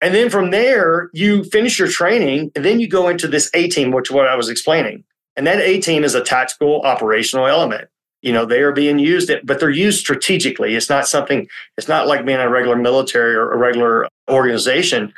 [0.00, 3.68] And then from there, you finish your training, and then you go into this A
[3.68, 5.04] team, which what I was explaining.
[5.36, 7.88] And that A team is a tactical operational element.
[8.22, 10.74] You know, they are being used, but they're used strategically.
[10.74, 11.46] It's not something,
[11.78, 15.12] it's not like being a regular military or a regular organization.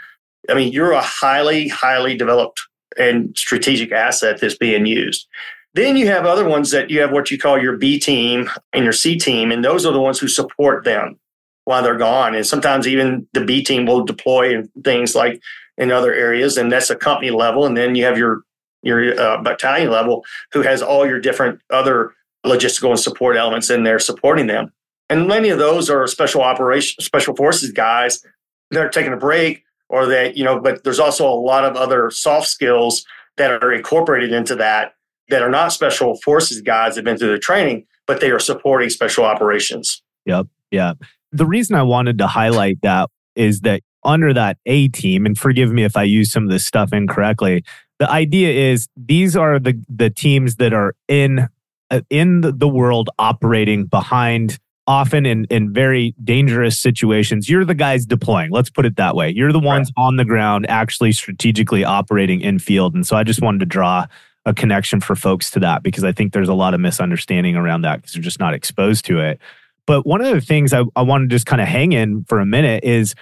[0.48, 2.61] I mean, you're a highly, highly developed
[2.96, 5.26] and strategic asset that's being used.
[5.74, 8.85] Then you have other ones that you have what you call your B team and
[8.85, 11.18] your C team, and those are the ones who support them
[11.64, 12.35] while they're gone.
[12.35, 15.42] And sometimes even the B team will deploy in things like
[15.76, 17.66] in other areas, and that's a company level.
[17.66, 18.42] And then you have your
[18.82, 22.14] your uh, battalion level who has all your different other
[22.46, 24.72] logistical and support elements in there supporting them.
[25.11, 28.24] And many of those are special operation, special forces guys
[28.70, 30.61] that are taking a break, or that you know.
[30.61, 33.05] But there's also a lot of other soft skills
[33.37, 34.94] that are incorporated into that
[35.29, 38.38] that are not special forces guys that have been through the training, but they are
[38.38, 40.03] supporting special operations.
[40.25, 40.46] Yep.
[40.70, 40.94] Yeah.
[41.33, 45.72] The reason I wanted to highlight that is that under that A team, and forgive
[45.72, 47.64] me if I use some of this stuff incorrectly,
[47.99, 51.49] the idea is these are the the teams that are in
[51.90, 58.07] uh, in the world operating behind often in in very dangerous situations you're the guys
[58.07, 60.05] deploying let's put it that way you're the ones right.
[60.05, 64.07] on the ground actually strategically operating in field and so i just wanted to draw
[64.46, 67.83] a connection for folks to that because I think there's a lot of misunderstanding around
[67.83, 69.40] that because they're just not exposed to it.
[69.87, 72.38] But one of the things I, I want to just kind of hang in for
[72.38, 73.14] a minute is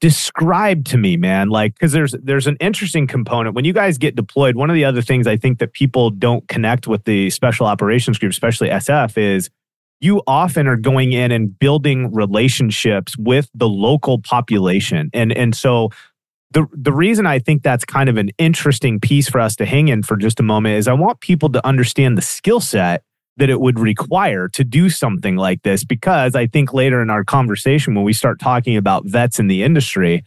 [0.00, 4.16] describe to me, man, like because there's there's an interesting component when you guys get
[4.16, 4.56] deployed.
[4.56, 8.18] One of the other things I think that people don't connect with the special operations
[8.18, 9.50] group, especially SF, is
[10.00, 15.10] you often are going in and building relationships with the local population.
[15.12, 15.90] And and so
[16.52, 19.88] the the reason I think that's kind of an interesting piece for us to hang
[19.88, 23.02] in for just a moment is I want people to understand the skill set
[23.36, 27.24] that it would require to do something like this because I think later in our
[27.24, 30.24] conversation when we start talking about vets in the industry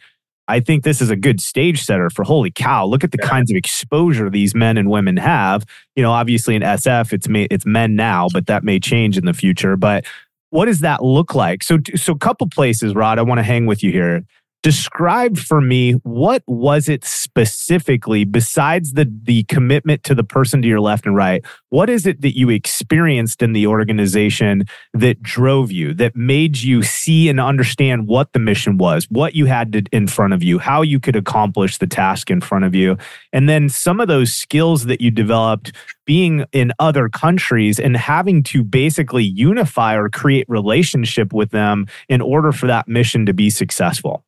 [0.47, 2.85] I think this is a good stage setter for holy cow.
[2.85, 3.29] Look at the yeah.
[3.29, 5.65] kinds of exposure these men and women have.
[5.95, 9.33] You know, obviously in SF, it's it's men now, but that may change in the
[9.33, 9.77] future.
[9.77, 10.05] But
[10.49, 11.63] what does that look like?
[11.63, 13.19] So, so a couple places, Rod.
[13.19, 14.23] I want to hang with you here
[14.63, 20.67] describe for me what was it specifically besides the the commitment to the person to
[20.67, 25.71] your left and right what is it that you experienced in the organization that drove
[25.71, 29.83] you that made you see and understand what the mission was what you had to,
[29.91, 32.97] in front of you how you could accomplish the task in front of you?
[33.31, 35.73] And then some of those skills that you developed
[36.05, 42.21] being in other countries and having to basically unify or create relationship with them in
[42.21, 44.23] order for that mission to be successful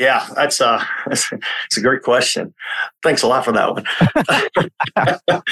[0.00, 2.54] yeah, that's uh, a that's a great question.
[3.02, 3.72] Thanks a lot for that
[4.96, 5.42] one.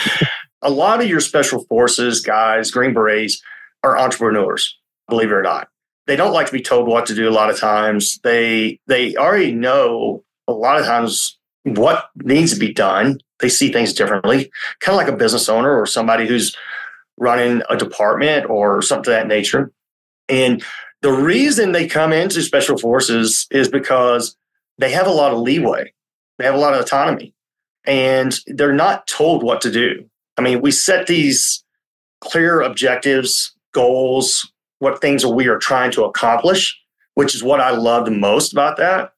[0.62, 3.42] a lot of your special forces guys, Green Berets,
[3.84, 4.76] are entrepreneurs.
[5.08, 5.68] Believe it or not,
[6.06, 7.28] they don't like to be told what to do.
[7.28, 12.58] A lot of times, they they already know a lot of times what needs to
[12.58, 13.20] be done.
[13.40, 16.56] They see things differently, kind of like a business owner or somebody who's
[17.18, 19.70] running a department or something of that nature.
[20.28, 20.64] And
[21.02, 24.36] the reason they come into special forces is because
[24.78, 25.92] they have a lot of leeway,
[26.38, 27.34] they have a lot of autonomy,
[27.84, 30.08] and they're not told what to do.
[30.36, 31.64] I mean, we set these
[32.20, 36.78] clear objectives, goals, what things we are trying to accomplish,
[37.14, 39.12] which is what I loved most about that,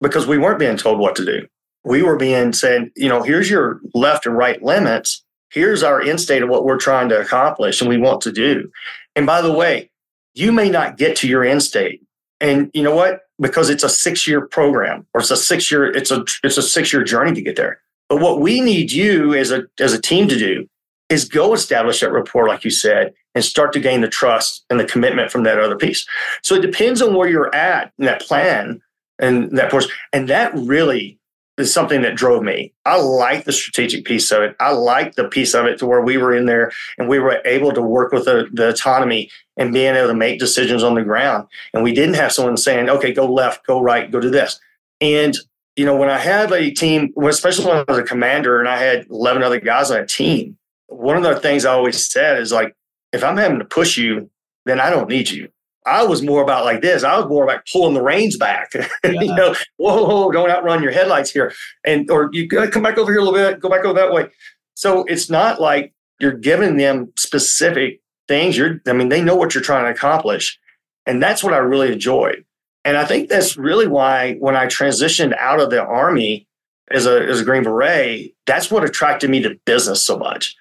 [0.00, 1.46] because we weren't being told what to do.
[1.84, 5.24] We were being said, you know, here's your left and right limits.
[5.50, 8.70] Here's our end state of what we're trying to accomplish and we want to do.
[9.16, 9.90] And by the way,
[10.34, 12.02] you may not get to your end state.
[12.40, 13.22] And you know what?
[13.40, 16.62] Because it's a six year program or it's a six year, it's a it's a
[16.62, 17.80] six year journey to get there.
[18.08, 20.68] But what we need you as a as a team to do
[21.08, 24.78] is go establish that rapport, like you said, and start to gain the trust and
[24.78, 26.06] the commitment from that other piece.
[26.42, 28.80] So it depends on where you're at in that plan
[29.18, 29.90] and that portion.
[30.12, 31.19] And that really
[31.60, 32.72] is something that drove me.
[32.84, 34.56] I like the strategic piece of it.
[34.60, 37.40] I like the piece of it to where we were in there and we were
[37.44, 41.02] able to work with the, the autonomy and being able to make decisions on the
[41.02, 41.46] ground.
[41.74, 44.58] And we didn't have someone saying, okay, go left, go right, go to this.
[45.00, 45.36] And,
[45.76, 48.76] you know, when I had a team, especially when I was a commander and I
[48.76, 50.56] had 11 other guys on a team,
[50.88, 52.74] one of the things I always said is like,
[53.12, 54.30] if I'm having to push you,
[54.66, 55.48] then I don't need you.
[55.86, 57.02] I was more about like this.
[57.02, 58.72] I was more about pulling the reins back.
[59.02, 59.22] Yeah.
[59.22, 61.52] you know, whoa, whoa, don't outrun your headlights here,
[61.84, 64.28] and or you come back over here a little bit, go back over that way.
[64.74, 68.56] So it's not like you're giving them specific things.
[68.56, 70.58] You're, I mean, they know what you're trying to accomplish,
[71.06, 72.44] and that's what I really enjoyed.
[72.84, 76.46] And I think that's really why when I transitioned out of the army
[76.90, 80.56] as a as a Green Beret, that's what attracted me to business so much,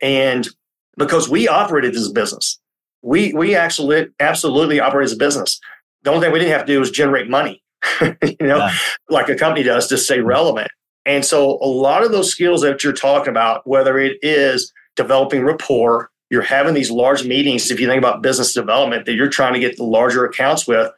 [0.00, 0.48] and
[0.96, 2.58] because we operated this business
[3.02, 5.60] we we actually absolutely operate as a business.
[6.02, 7.62] The only thing we didn't have to do was generate money,
[8.00, 8.74] you know, yeah.
[9.08, 10.26] like a company does to stay mm-hmm.
[10.26, 10.70] relevant.
[11.04, 15.44] And so a lot of those skills that you're talking about, whether it is developing
[15.44, 17.70] rapport, you're having these large meetings.
[17.70, 20.90] If you think about business development, that you're trying to get the larger accounts with.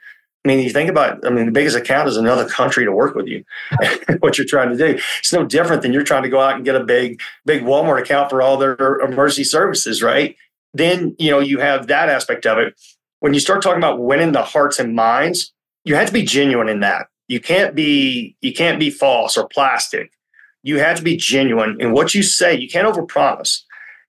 [0.44, 3.14] I mean, you think about, I mean, the biggest account is another country to work
[3.14, 3.44] with you.
[4.20, 6.64] what you're trying to do, it's no different than you're trying to go out and
[6.64, 10.36] get a big, big Walmart account for all their emergency services, right?
[10.74, 12.74] Then you know you have that aspect of it.
[13.20, 16.68] When you start talking about winning the hearts and minds you have to be genuine
[16.68, 17.06] in that.
[17.28, 20.10] You can't be you can't be false or plastic.
[20.62, 22.54] You have to be genuine in what you say.
[22.54, 23.60] You can't overpromise.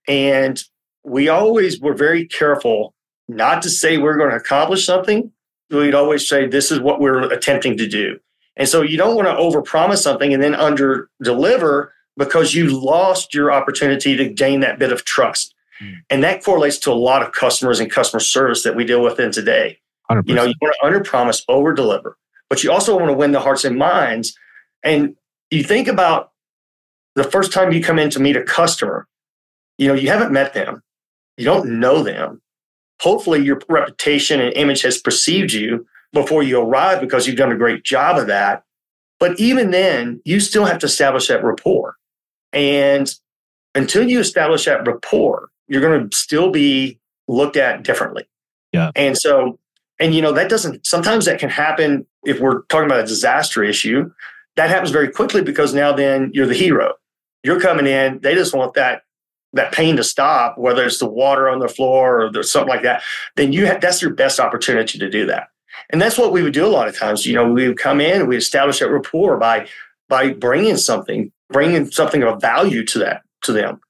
[0.08, 0.62] And
[1.04, 2.94] we always were very careful
[3.28, 5.30] not to say we're going to accomplish something.
[5.70, 8.18] We'd always say this is what we're attempting to do.
[8.56, 13.34] And so you don't want to overpromise something and then under deliver because you lost
[13.34, 15.54] your opportunity to gain that bit of trust.
[15.82, 15.94] Mm.
[16.10, 19.20] And that correlates to a lot of customers and customer service that we deal with
[19.20, 19.78] in today.
[20.10, 20.28] 100%.
[20.28, 22.16] You know, you want to under promise, over deliver,
[22.48, 24.36] but you also want to win the hearts and minds.
[24.82, 25.16] And
[25.50, 26.32] you think about
[27.14, 29.08] the first time you come in to meet a customer,
[29.78, 30.82] you know, you haven't met them,
[31.36, 32.40] you don't know them.
[33.00, 37.56] Hopefully, your reputation and image has perceived you before you arrive because you've done a
[37.56, 38.62] great job of that.
[39.18, 41.96] But even then, you still have to establish that rapport.
[42.52, 43.12] And
[43.74, 46.98] until you establish that rapport, you're going to still be
[47.28, 48.26] looked at differently.
[48.72, 48.90] Yeah.
[48.94, 49.58] And so,
[49.98, 53.64] and you know, that doesn't, sometimes that can happen if we're talking about a disaster
[53.64, 54.10] issue.
[54.56, 56.94] That happens very quickly because now then you're the hero.
[57.42, 59.02] You're coming in, they just want that
[59.52, 62.82] that pain to stop, whether it's the water on the floor or there's something like
[62.82, 63.02] that,
[63.36, 65.48] then you have, that's your best opportunity to do that.
[65.90, 67.26] And that's what we would do a lot of times.
[67.26, 69.68] You know, we would come in, we establish that rapport by
[70.08, 73.80] by bringing something, bringing something of value to that to them,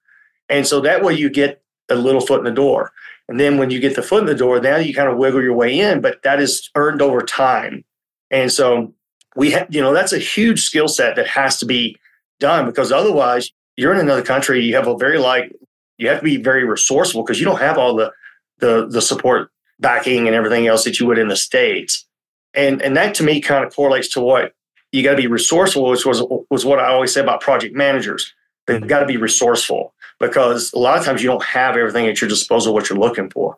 [0.48, 2.92] and so that way you get a little foot in the door.
[3.28, 5.42] And then when you get the foot in the door, now you kind of wiggle
[5.42, 7.84] your way in, but that is earned over time.
[8.30, 8.94] And so
[9.34, 11.96] we have, you know, that's a huge skill set that has to be
[12.38, 14.64] done because otherwise you're in another country.
[14.64, 15.52] You have a very like,
[15.98, 18.12] you have to be very resourceful because you don't have all the,
[18.58, 22.06] the, the support backing and everything else that you would in the States.
[22.54, 24.54] And, and that to me kind of correlates to what
[24.92, 28.32] you got to be resourceful, which was, was what I always say about project managers.
[28.66, 32.20] They've got to be resourceful because a lot of times you don't have everything at
[32.20, 33.56] your disposal, what you're looking for.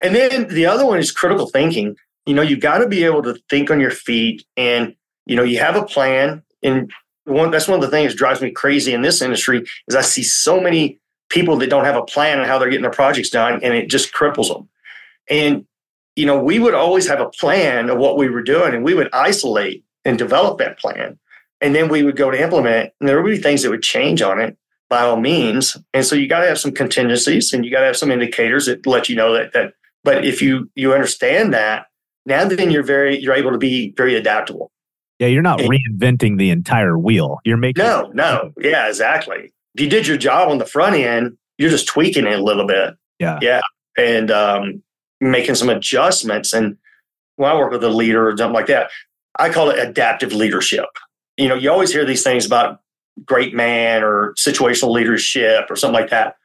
[0.00, 1.96] And then the other one is critical thinking.
[2.26, 4.94] You know, you've got to be able to think on your feet and,
[5.26, 6.42] you know, you have a plan.
[6.62, 6.90] And
[7.24, 10.02] one, that's one of the things that drives me crazy in this industry is I
[10.02, 10.98] see so many
[11.28, 13.88] people that don't have a plan on how they're getting their projects done and it
[13.88, 14.68] just cripples them.
[15.28, 15.66] And,
[16.16, 18.94] you know, we would always have a plan of what we were doing and we
[18.94, 21.18] would isolate and develop that plan.
[21.60, 24.22] And then we would go to implement and there would be things that would change
[24.22, 24.56] on it
[24.90, 25.76] by all means.
[25.94, 28.66] And so you got to have some contingencies and you got to have some indicators
[28.66, 29.72] that let you know that that
[30.04, 31.86] but if you you understand that,
[32.26, 34.70] now then you're very you're able to be very adaptable.
[35.18, 37.38] Yeah, you're not and, reinventing the entire wheel.
[37.44, 38.52] You're making No, no.
[38.58, 39.52] Yeah, exactly.
[39.74, 42.66] If you did your job on the front end, you're just tweaking it a little
[42.66, 42.94] bit.
[43.18, 43.38] Yeah.
[43.42, 43.60] Yeah.
[43.98, 44.82] And um,
[45.20, 46.54] making some adjustments.
[46.54, 46.78] And
[47.36, 48.90] when I work with a leader or something like that,
[49.38, 50.86] I call it adaptive leadership.
[51.36, 52.80] You know, you always hear these things about
[53.24, 56.36] great man or situational leadership or something like that.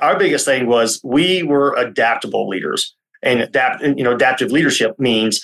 [0.00, 5.42] Our biggest thing was we were adaptable leaders and adapt, you know, adaptive leadership means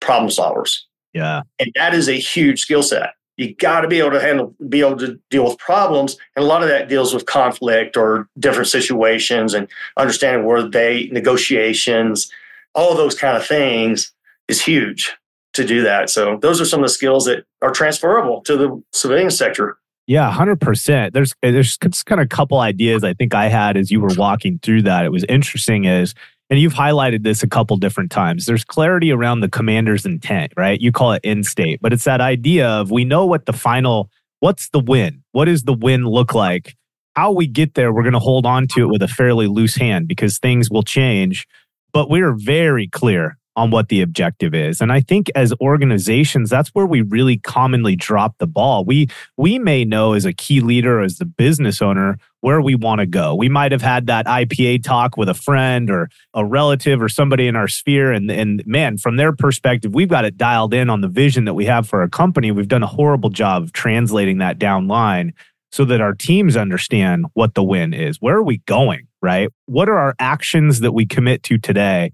[0.00, 0.78] problem solvers.
[1.12, 1.42] Yeah.
[1.58, 3.10] And that is a huge skill set.
[3.36, 6.16] You got to be able to handle, be able to deal with problems.
[6.34, 11.08] And a lot of that deals with conflict or different situations and understanding where they
[11.12, 12.30] negotiations,
[12.74, 14.12] all those kind of things
[14.48, 15.14] is huge
[15.54, 16.10] to do that.
[16.10, 19.78] So those are some of the skills that are transferable to the civilian sector.
[20.08, 21.12] Yeah, hundred percent.
[21.12, 24.00] There's eh, there's just kind of a couple ideas I think I had as you
[24.00, 25.04] were walking through that.
[25.04, 26.14] It was interesting is,
[26.48, 28.46] and you've highlighted this a couple different times.
[28.46, 30.80] There's clarity around the commander's intent, right?
[30.80, 34.10] You call it in state, but it's that idea of we know what the final,
[34.40, 35.22] what's the win?
[35.32, 36.74] What does the win look like?
[37.14, 39.76] How we get there, we're going to hold on to it with a fairly loose
[39.76, 41.46] hand because things will change.
[41.92, 44.80] But we're very clear on what the objective is.
[44.80, 48.84] And I think as organizations, that's where we really commonly drop the ball.
[48.84, 53.00] We we may know as a key leader, as the business owner, where we want
[53.00, 53.34] to go.
[53.34, 57.48] We might have had that IPA talk with a friend or a relative or somebody
[57.48, 58.12] in our sphere.
[58.12, 61.54] And, and man, from their perspective, we've got it dialed in on the vision that
[61.54, 62.52] we have for our company.
[62.52, 65.34] We've done a horrible job of translating that down line
[65.72, 68.18] so that our teams understand what the win is.
[68.20, 69.08] Where are we going?
[69.20, 69.50] Right?
[69.66, 72.12] What are our actions that we commit to today?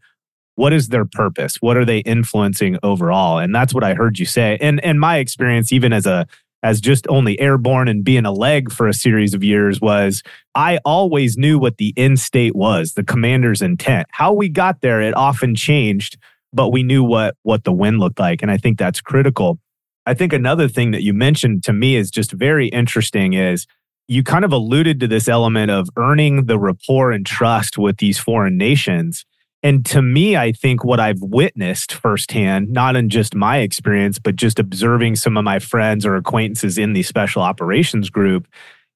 [0.56, 4.26] What is their purpose what are they influencing overall and that's what i heard you
[4.26, 6.26] say and and my experience even as a
[6.64, 10.22] as just only airborne and being a leg for a series of years was
[10.54, 14.08] I always knew what the end state was, the commander's intent.
[14.10, 16.16] How we got there, it often changed,
[16.54, 18.40] but we knew what what the win looked like.
[18.40, 19.58] And I think that's critical.
[20.06, 23.66] I think another thing that you mentioned to me is just very interesting is
[24.08, 28.18] you kind of alluded to this element of earning the rapport and trust with these
[28.18, 29.26] foreign nations.
[29.64, 34.36] And to me, I think what I've witnessed firsthand, not in just my experience, but
[34.36, 38.46] just observing some of my friends or acquaintances in the special operations group,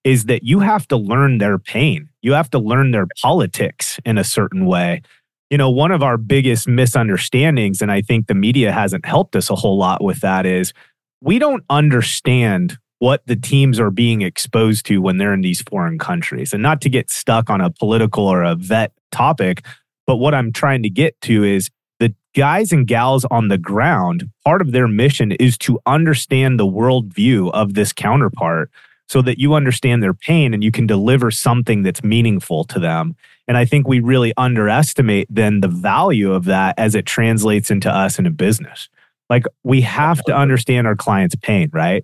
[0.05, 2.11] is that you have to learn their pain.
[2.21, 5.01] You have to learn their politics in a certain way.
[5.49, 9.49] You know, one of our biggest misunderstandings, and I think the media hasn't helped us
[9.49, 10.75] a whole lot with that, is
[11.23, 15.99] we don't understand what the teams are being exposed to when they're in these foreign
[15.99, 16.53] countries.
[16.53, 19.65] And not to get stuck on a political or a vet topic,
[20.09, 21.69] but what I'm trying to get to is
[21.99, 26.67] the guys and gals on the ground, part of their mission is to understand the
[26.67, 28.71] worldview of this counterpart
[29.07, 33.17] so that you understand their pain and you can deliver something that's meaningful to them.
[33.47, 37.95] And I think we really underestimate then the value of that as it translates into
[37.95, 38.89] us in a business.
[39.29, 42.03] Like we have to understand our client's pain, right?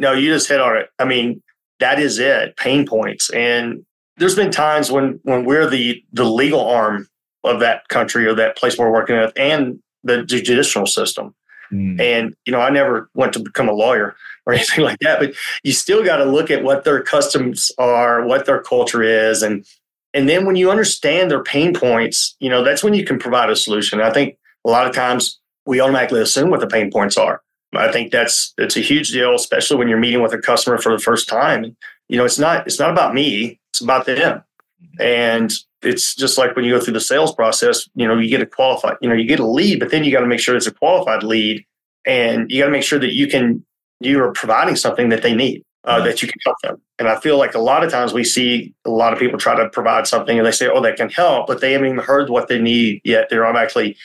[0.00, 0.90] No, you just hit on it.
[0.98, 1.40] I mean,
[1.78, 3.30] that is it, pain points.
[3.30, 7.06] And there's been times when when we're the the legal arm
[7.44, 11.34] of that country or that place we're working at and the judicial system.
[11.72, 12.00] Mm.
[12.00, 15.34] And, you know, I never went to become a lawyer or anything like that, but
[15.62, 19.42] you still got to look at what their customs are, what their culture is.
[19.42, 19.66] And,
[20.14, 23.50] and then when you understand their pain points, you know, that's when you can provide
[23.50, 24.00] a solution.
[24.00, 27.42] I think a lot of times we automatically assume what the pain points are.
[27.74, 30.90] I think that's, it's a huge deal, especially when you're meeting with a customer for
[30.90, 31.76] the first time.
[32.08, 34.42] You know, it's not, it's not about me, it's about them.
[34.82, 35.02] Mm-hmm.
[35.02, 38.42] And it's just like when you go through the sales process, you know, you get
[38.42, 40.56] a qualified, you know, you get a lead, but then you got to make sure
[40.56, 41.64] it's a qualified lead
[42.04, 43.64] and you got to make sure that you can,
[44.00, 46.80] you are providing something that they need, uh, that you can help them.
[46.98, 49.56] And I feel like a lot of times we see a lot of people try
[49.56, 52.28] to provide something and they say, oh, that can help, but they haven't even heard
[52.28, 53.28] what they need yet.
[53.30, 53.96] They're not actually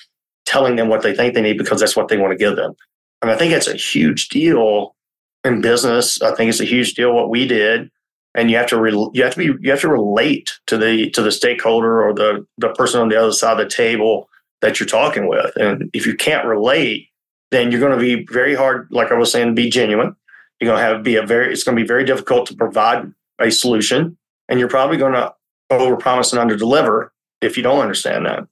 [0.46, 2.74] telling them what they think they need because that's what they want to give them.
[3.22, 4.96] And I think that's a huge deal
[5.44, 6.22] in business.
[6.22, 7.90] I think it's a huge deal what we did.
[8.36, 11.10] And you have to re- you have to be you have to relate to the
[11.12, 14.30] to the stakeholder or the the person on the other side of the table
[14.62, 15.56] that you're talking with.
[15.58, 17.10] And if you can't relate,
[17.52, 20.16] then you're going to be very hard, like I was saying, to be genuine.
[20.60, 23.12] You're going to have be a very it's going to be very difficult to provide
[23.40, 24.18] a solution,
[24.50, 25.34] and you're probably going to
[25.72, 27.10] overpromise and underdeliver
[27.42, 28.48] if you don't understand that.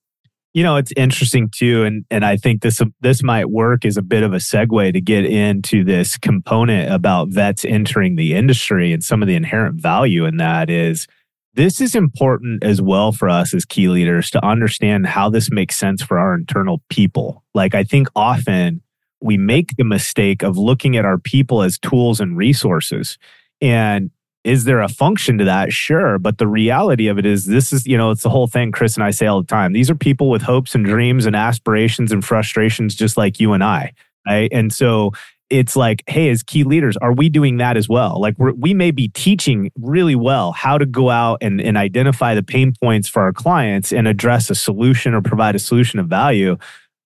[0.53, 4.01] You know, it's interesting too, and and I think this this might work as a
[4.01, 9.01] bit of a segue to get into this component about vets entering the industry and
[9.01, 11.07] some of the inherent value in that is
[11.53, 15.77] this is important as well for us as key leaders to understand how this makes
[15.77, 17.43] sense for our internal people.
[17.53, 18.81] Like I think often
[19.21, 23.17] we make the mistake of looking at our people as tools and resources
[23.61, 24.11] and
[24.43, 25.71] is there a function to that?
[25.71, 26.17] Sure.
[26.17, 28.95] But the reality of it is, this is, you know, it's the whole thing Chris
[28.95, 29.73] and I say all the time.
[29.73, 33.63] These are people with hopes and dreams and aspirations and frustrations, just like you and
[33.63, 33.93] I.
[34.25, 34.49] Right.
[34.51, 35.11] And so
[35.49, 38.19] it's like, hey, as key leaders, are we doing that as well?
[38.21, 42.43] Like, we may be teaching really well how to go out and, and identify the
[42.43, 46.57] pain points for our clients and address a solution or provide a solution of value.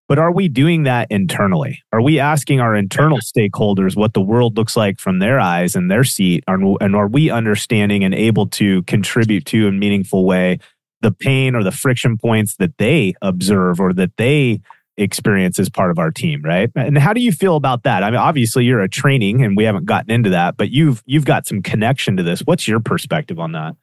[0.07, 1.81] But are we doing that internally?
[1.91, 5.89] Are we asking our internal stakeholders what the world looks like from their eyes and
[5.89, 6.43] their seat?
[6.47, 10.59] And are we understanding and able to contribute to a meaningful way
[11.01, 14.61] the pain or the friction points that they observe or that they
[14.97, 16.71] experience as part of our team, right?
[16.75, 18.01] And how do you feel about that?
[18.01, 21.25] I mean, obviously you're a training and we haven't gotten into that, but you've you've
[21.25, 22.41] got some connection to this.
[22.41, 23.75] What's your perspective on that?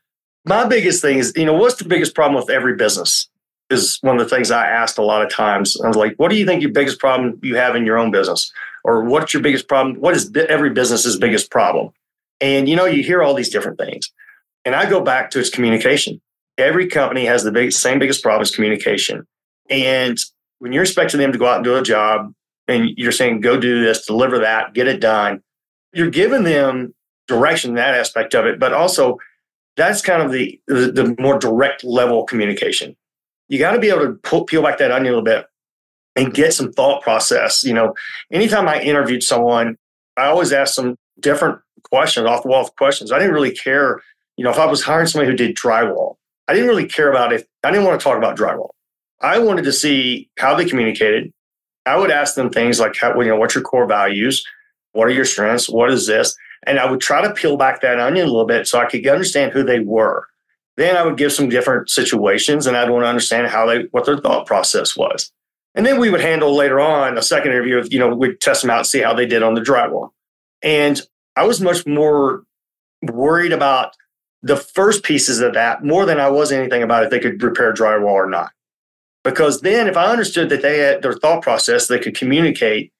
[0.45, 3.29] My biggest thing is, you know, what's the biggest problem with every business?
[3.73, 5.77] Is one of the things I asked a lot of times.
[5.83, 8.11] I was like, what do you think your biggest problem you have in your own
[8.11, 8.53] business?
[8.85, 10.01] Or what's your biggest problem?
[10.01, 11.91] What is every business's biggest problem?
[12.41, 14.11] And you know, you hear all these different things.
[14.65, 16.21] And I go back to its communication.
[16.59, 19.27] Every company has the big, same biggest problem is communication.
[19.71, 20.19] And
[20.59, 22.33] when you're expecting them to go out and do a job
[22.69, 25.43] and you're saying, go do this, deliver that, get it done,
[25.93, 26.95] you're giving them
[27.27, 28.59] direction in that aspect of it.
[28.59, 29.19] But also,
[29.77, 32.97] that's kind of the, the, the more direct level communication
[33.53, 35.45] you got to be able to pull, peel back that onion a little bit
[36.17, 37.63] and get some thought process.
[37.63, 37.95] You know,
[38.33, 39.77] anytime I interviewed someone,
[40.17, 43.13] I always asked some different questions, off the wall questions.
[43.13, 44.01] I didn't really care,
[44.39, 46.15] you know, if I was hiring somebody who did drywall,
[46.49, 48.71] I didn't really care about if I didn't want to talk about drywall.
[49.21, 51.31] I wanted to see how they communicated.
[51.85, 54.43] I would ask them things like, how, you know, what's your core values?
[54.93, 55.69] What are your strengths?
[55.69, 56.35] What is this?
[56.67, 59.07] And I would try to peel back that onion a little bit so I could
[59.07, 60.27] understand who they were.
[60.77, 64.07] Then I would give some different situations and I'd want to understand how they, what
[64.07, 65.31] their thought process was.
[65.75, 68.63] And then we would handle later on a second interview of, you know, we'd test
[68.63, 70.11] them out and see how they did on the drywall.
[70.63, 71.01] And
[71.37, 72.43] I was much more
[73.03, 73.95] worried about
[74.43, 77.73] the first pieces of that more than I was anything about if they could repair
[77.73, 78.51] drywall or not.
[79.25, 82.93] Because then if I understood that they had their thought process, they could communicate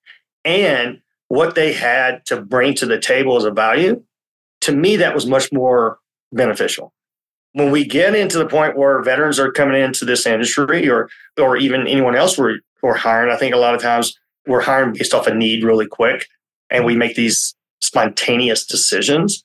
[0.45, 4.03] and what they had to bring to the table as a value,
[4.61, 5.99] to me, that was much more
[6.33, 6.93] beneficial
[7.53, 11.57] when we get into the point where veterans are coming into this industry or or
[11.57, 15.15] even anyone else we're, we're hiring, I think a lot of times we're hiring based
[15.15, 16.27] off a need really quick
[16.71, 19.45] and we make these spontaneous decisions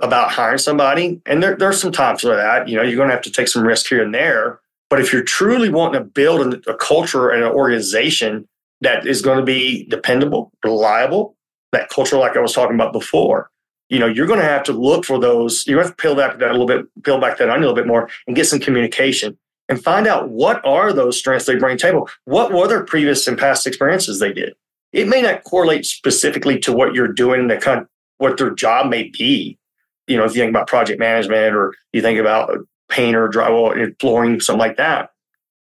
[0.00, 1.20] about hiring somebody.
[1.26, 2.68] And there, there's some times for that.
[2.68, 4.60] You know, you're going to have to take some risk here and there.
[4.90, 8.48] But if you're truly wanting to build a, a culture and an organization
[8.80, 11.36] that is going to be dependable, reliable,
[11.72, 13.50] that culture like I was talking about before,
[13.92, 15.66] you know, you're going to have to look for those.
[15.66, 17.74] You have to peel back that a little bit, peel back that onion a little
[17.74, 19.36] bit more, and get some communication
[19.68, 22.08] and find out what are those strengths they bring to the table.
[22.24, 24.54] What were their previous and past experiences they did?
[24.94, 27.86] It may not correlate specifically to what you're doing, the kind,
[28.16, 29.58] what their job may be.
[30.06, 34.40] You know, if you think about project management or you think about painter, drywall, flooring,
[34.40, 35.10] something like that,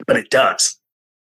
[0.06, 0.78] but it does.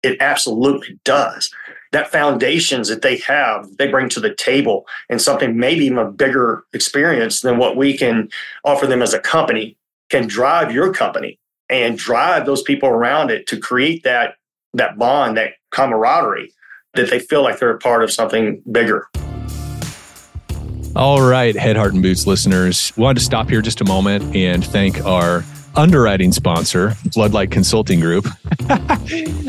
[0.04, 1.50] It absolutely does
[1.92, 6.10] that foundations that they have, they bring to the table and something maybe even a
[6.10, 8.28] bigger experience than what we can
[8.64, 9.76] offer them as a company
[10.10, 11.38] can drive your company
[11.68, 14.36] and drive those people around it to create that
[14.74, 16.50] that bond, that camaraderie
[16.94, 19.08] that they feel like they're a part of something bigger.
[20.94, 24.64] All right, Head, Heart, and Boots listeners, wanted to stop here just a moment and
[24.64, 25.42] thank our
[25.74, 28.26] underwriting sponsor, Floodlight Consulting Group.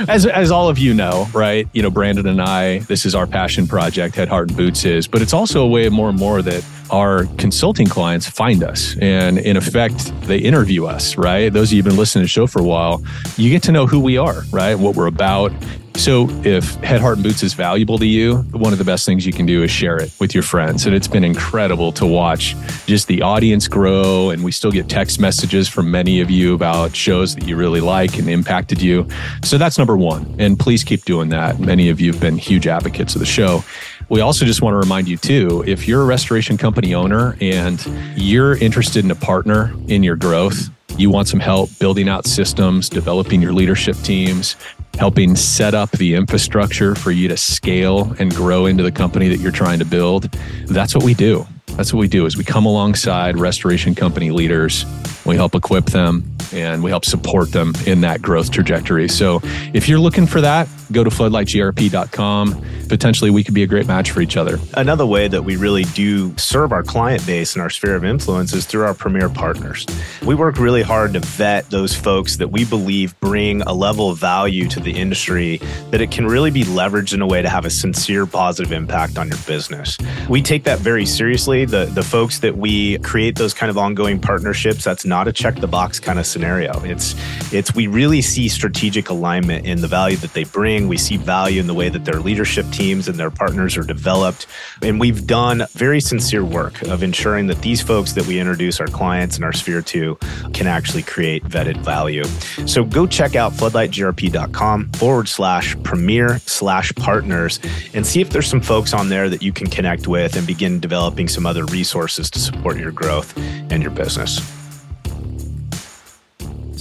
[0.07, 1.67] as, as all of you know, right?
[1.73, 5.07] You know, Brandon and I, this is our passion project, Head, Heart, and Boots is,
[5.07, 8.95] but it's also a way more and more that our consulting clients find us.
[9.01, 11.51] And in effect, they interview us, right?
[11.51, 13.03] Those of you who've been listening to the show for a while,
[13.37, 14.75] you get to know who we are, right?
[14.75, 15.51] What we're about.
[15.95, 19.25] So, if Head, Heart, and Boots is valuable to you, one of the best things
[19.25, 20.85] you can do is share it with your friends.
[20.85, 22.55] And it's been incredible to watch
[22.87, 24.29] just the audience grow.
[24.31, 27.79] And we still get text messages from many of you about shows that you really
[27.79, 29.07] like and impacted you.
[29.43, 30.35] So, that's number one.
[30.39, 31.59] And please keep doing that.
[31.59, 33.63] Many of you have been huge advocates of the show.
[34.09, 37.81] We also just want to remind you, too, if you're a restoration company owner and
[38.17, 42.89] you're interested in a partner in your growth, you want some help building out systems,
[42.89, 44.55] developing your leadership teams,
[44.97, 49.37] helping set up the infrastructure for you to scale and grow into the company that
[49.39, 50.31] you're trying to build.
[50.65, 51.47] That's what we do.
[51.75, 54.85] That's what we do is we come alongside restoration company leaders.
[55.25, 59.07] We help equip them and we help support them in that growth trajectory.
[59.09, 59.41] So
[59.73, 62.65] if you're looking for that, go to floodlightgrp.com.
[62.87, 64.59] Potentially, we could be a great match for each other.
[64.75, 68.53] Another way that we really do serve our client base and our sphere of influence
[68.53, 69.85] is through our premier partners.
[70.23, 74.19] We work really hard to vet those folks that we believe bring a level of
[74.19, 75.57] value to the industry
[75.89, 79.17] that it can really be leveraged in a way to have a sincere positive impact
[79.17, 79.97] on your business.
[80.29, 81.62] We take that very seriously.
[81.65, 85.55] The the folks that we create those kind of ongoing partnerships, that's not a check
[85.55, 86.83] the box kind of scenario.
[86.83, 87.15] It's
[87.53, 90.87] it's we really see strategic alignment in the value that they bring.
[90.87, 94.47] We see value in the way that their leadership teams and their partners are developed.
[94.81, 98.87] And we've done very sincere work of ensuring that these folks that we introduce our
[98.87, 100.17] clients and our sphere to
[100.53, 102.23] can actually create vetted value.
[102.65, 107.59] So go check out floodlightgrp.com forward slash premier slash partners
[107.93, 110.79] and see if there's some folks on there that you can connect with and begin
[110.79, 114.41] developing some other resources to support your growth and your business.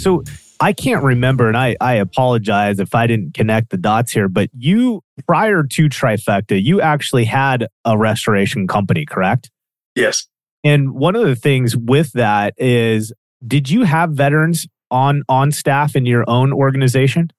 [0.01, 0.25] So
[0.61, 4.49] I can't remember, and I, I apologize if I didn't connect the dots here, but
[4.57, 9.51] you, prior to Trifecta, you actually had a restoration company, correct?
[9.95, 10.27] Yes.
[10.64, 13.12] And one of the things with that is,
[13.47, 17.33] did you have veterans on on staff in your own organization?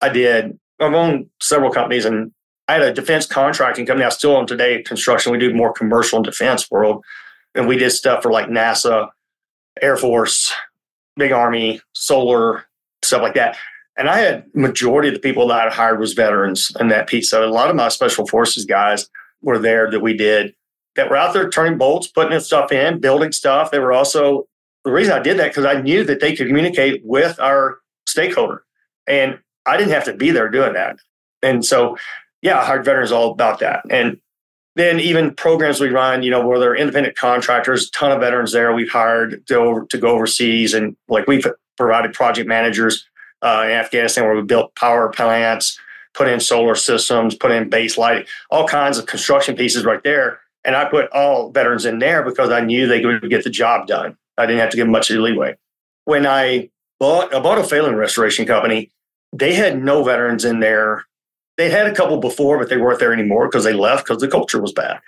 [0.00, 0.58] I did.
[0.80, 2.32] I've owned several companies, and
[2.68, 4.04] I had a defense contracting company.
[4.04, 5.32] I still own today construction.
[5.32, 7.04] We do more commercial and defense world,
[7.54, 9.08] and we did stuff for like NASA,
[9.80, 10.52] Air Force,
[11.16, 12.64] big army, solar,
[13.02, 13.56] stuff like that.
[13.96, 17.30] And I had majority of the people that I hired was veterans in that piece.
[17.30, 19.08] So a lot of my special forces guys
[19.42, 20.54] were there that we did
[20.96, 23.70] that were out there turning bolts, putting stuff in, building stuff.
[23.70, 24.46] They were also
[24.84, 28.64] the reason I did that because I knew that they could communicate with our stakeholder.
[29.06, 30.96] And I didn't have to be there doing that.
[31.42, 31.96] And so
[32.42, 33.84] yeah, hired veterans all about that.
[33.88, 34.20] And
[34.74, 38.72] then even programs we run, you know, where they're independent contractors, ton of veterans there
[38.72, 40.74] we've hired to, over, to go overseas.
[40.74, 43.06] And like we've provided project managers
[43.42, 45.78] uh, in Afghanistan where we built power plants,
[46.14, 50.40] put in solar systems, put in base lighting, all kinds of construction pieces right there.
[50.64, 53.86] And I put all veterans in there because I knew they could get the job
[53.86, 54.16] done.
[54.38, 55.56] I didn't have to give much leeway.
[56.04, 58.90] When I bought, I bought a failing restoration company,
[59.32, 61.04] they had no veterans in there
[61.62, 64.28] they had a couple before, but they weren't there anymore because they left because the
[64.28, 64.98] culture was bad.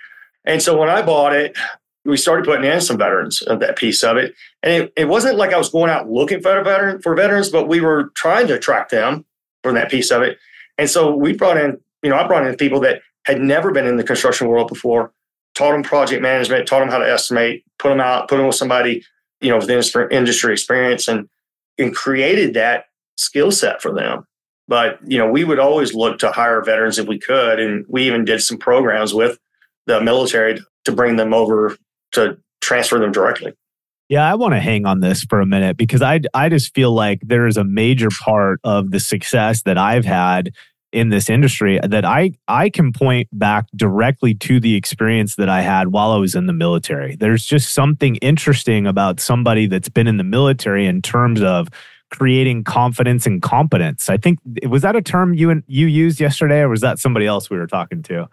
[0.45, 1.57] And so when I bought it,
[2.05, 4.33] we started putting in some veterans of that piece of it.
[4.63, 7.67] And it, it wasn't like I was going out looking for veteran for veterans, but
[7.67, 9.25] we were trying to attract them
[9.63, 10.37] from that piece of it.
[10.77, 13.87] And so we brought in, you know, I brought in people that had never been
[13.87, 15.11] in the construction world before,
[15.55, 18.55] taught them project management, taught them how to estimate, put them out, put them with
[18.55, 19.03] somebody,
[19.41, 21.27] you know, with industry experience and
[21.77, 22.85] and created that
[23.17, 24.25] skill set for them.
[24.67, 28.07] But you know, we would always look to hire veterans if we could, and we
[28.07, 29.37] even did some programs with
[29.85, 31.77] the military to bring them over
[32.13, 33.53] to transfer them directly.
[34.07, 36.91] Yeah, I want to hang on this for a minute because I I just feel
[36.91, 40.51] like there is a major part of the success that I've had
[40.91, 45.61] in this industry that I I can point back directly to the experience that I
[45.61, 47.15] had while I was in the military.
[47.15, 51.67] There's just something interesting about somebody that's been in the military in terms of
[52.11, 54.09] creating confidence and competence.
[54.09, 57.25] I think was that a term you and you used yesterday, or was that somebody
[57.25, 58.29] else we were talking to?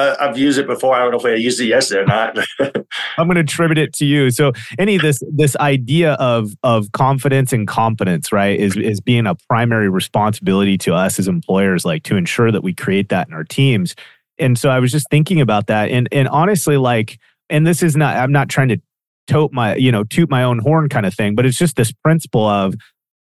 [0.00, 0.94] Uh, I've used it before.
[0.94, 2.38] I don't know if I used it yesterday or not.
[3.18, 4.30] I'm going to attribute it to you.
[4.30, 9.26] So, any of this this idea of of confidence and competence, right, is is being
[9.26, 13.34] a primary responsibility to us as employers, like to ensure that we create that in
[13.34, 13.94] our teams.
[14.38, 17.18] And so, I was just thinking about that, and and honestly, like,
[17.50, 18.16] and this is not.
[18.16, 18.80] I'm not trying to
[19.26, 21.92] tote my you know toot my own horn kind of thing, but it's just this
[21.92, 22.74] principle of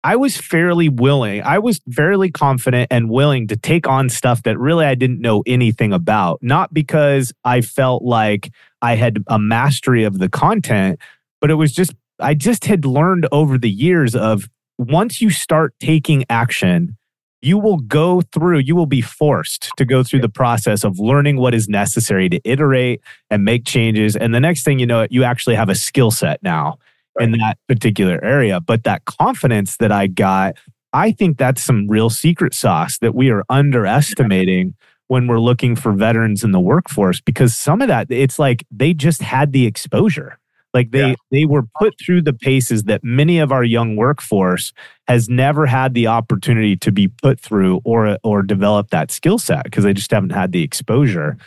[0.03, 4.57] I was fairly willing, I was fairly confident and willing to take on stuff that
[4.57, 6.39] really I didn't know anything about.
[6.41, 10.99] Not because I felt like I had a mastery of the content,
[11.39, 14.49] but it was just, I just had learned over the years of
[14.79, 16.97] once you start taking action,
[17.43, 21.37] you will go through, you will be forced to go through the process of learning
[21.37, 24.15] what is necessary to iterate and make changes.
[24.15, 26.79] And the next thing you know, you actually have a skill set now
[27.19, 28.59] in that particular area.
[28.59, 30.55] But that confidence that I got,
[30.93, 34.75] I think that's some real secret sauce that we are underestimating
[35.07, 38.93] when we're looking for veterans in the workforce because some of that it's like they
[38.93, 40.39] just had the exposure
[40.73, 41.15] like they yeah.
[41.31, 44.71] they were put through the paces that many of our young workforce
[45.07, 49.65] has never had the opportunity to be put through or or develop that skill set
[49.65, 51.37] because they just haven't had the exposure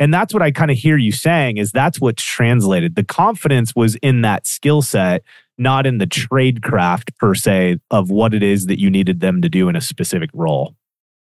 [0.00, 2.96] And that's what I kind of hear you saying is that's what's translated.
[2.96, 5.22] The confidence was in that skill set,
[5.58, 9.42] not in the trade craft per se of what it is that you needed them
[9.42, 10.74] to do in a specific role.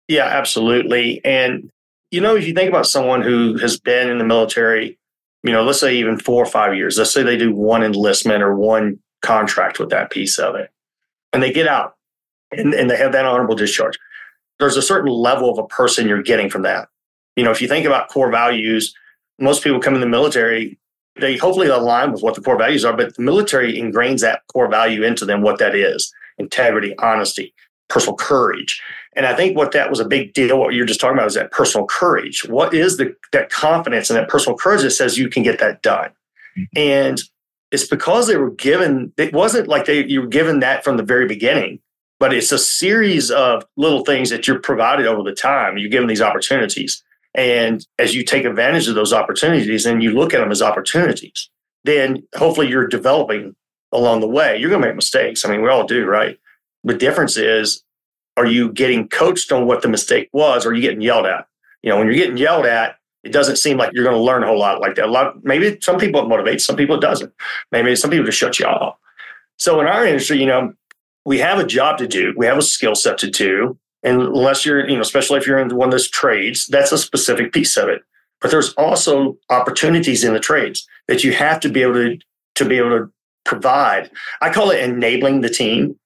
[0.10, 1.24] Yeah, absolutely.
[1.24, 1.72] And
[2.12, 4.98] you know, if you think about someone who has been in the military,
[5.44, 8.44] you know, let's say even four or five years, let's say they do one enlistment
[8.44, 10.72] or one contract with that piece of it,
[11.32, 11.96] and they get out
[12.52, 13.98] and, and they have that honorable discharge.
[14.60, 16.90] There's a certain level of a person you're getting from that.
[17.38, 18.94] You know, if you think about core values,
[19.40, 20.78] most people come in the military,
[21.20, 24.68] they hopefully align with what the core values are, but the military ingrains that core
[24.68, 27.54] value into them, what that is integrity, honesty,
[27.90, 28.82] personal courage.
[29.16, 31.34] And I think what that was a big deal, what you're just talking about is
[31.34, 32.46] that personal courage.
[32.48, 35.82] What is the that confidence and that personal courage that says you can get that
[35.82, 36.12] done?
[36.76, 37.22] And
[37.72, 41.04] it's because they were given, it wasn't like they you were given that from the
[41.04, 41.80] very beginning,
[42.20, 45.78] but it's a series of little things that you're provided over the time.
[45.78, 47.04] You're given these opportunities.
[47.36, 51.50] And as you take advantage of those opportunities and you look at them as opportunities,
[51.84, 53.56] then hopefully you're developing
[53.92, 54.58] along the way.
[54.58, 55.46] You're going to make mistakes.
[55.46, 56.40] I mean, we all do, right?
[56.84, 57.84] The difference is
[58.38, 61.48] are you getting coached on what the mistake was or are you getting yelled at?
[61.82, 64.44] You know, when you're getting yelled at, it doesn't seem like you're going to learn
[64.44, 65.06] a whole lot like that.
[65.06, 67.34] A lot, maybe some people it motivates, some people it doesn't.
[67.72, 68.98] Maybe some people just shut you off.
[69.58, 70.74] So in our industry, you know,
[71.26, 73.78] we have a job to do, we have a skill set to do.
[74.04, 76.98] And unless you're, you know, especially if you're in one of those trades, that's a
[76.98, 78.02] specific piece of it.
[78.42, 82.18] But there's also opportunities in the trades that you have to be able to
[82.56, 83.12] to be able to
[83.46, 84.10] provide.
[84.42, 85.98] I call it enabling the team.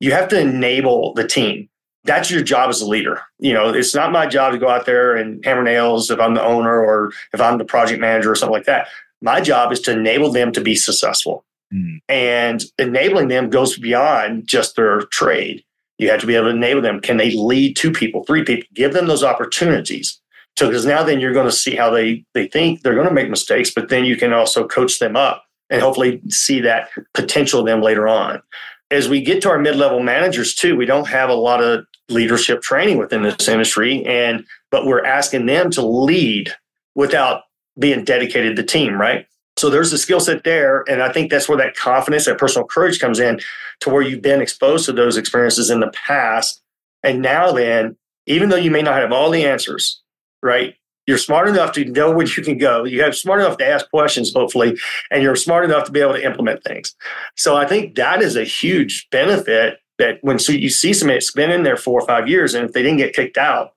[0.00, 1.68] You have to enable the team
[2.04, 3.22] that's your job as a leader.
[3.38, 6.34] You know, it's not my job to go out there and hammer nails if I'm
[6.34, 8.88] the owner or if I'm the project manager or something like that.
[9.20, 11.44] My job is to enable them to be successful.
[11.72, 12.00] Mm.
[12.08, 15.62] And enabling them goes beyond just their trade.
[16.00, 17.00] You have to be able to enable them.
[17.00, 18.68] Can they lead two people, three people?
[18.74, 20.20] Give them those opportunities.
[20.58, 23.14] So because now then you're going to see how they they think they're going to
[23.14, 27.62] make mistakes, but then you can also coach them up and hopefully see that potential
[27.62, 28.42] them later on
[28.90, 32.60] as we get to our mid-level managers too, we don't have a lot of leadership
[32.60, 36.52] training within this industry, and but we're asking them to lead
[36.94, 37.42] without
[37.78, 39.26] being dedicated to the team, right?
[39.60, 42.66] So there's a skill set there, and I think that's where that confidence, that personal
[42.66, 43.40] courage comes in,
[43.80, 46.62] to where you've been exposed to those experiences in the past,
[47.02, 47.96] and now then,
[48.26, 50.02] even though you may not have all the answers,
[50.42, 50.74] right?
[51.10, 52.84] you're smart enough to know where you can go.
[52.84, 54.78] You have smart enough to ask questions, hopefully,
[55.10, 56.94] and you're smart enough to be able to implement things.
[57.36, 61.32] So I think that is a huge benefit that when so you see somebody that's
[61.32, 63.74] been in there four or five years, and if they didn't get kicked out,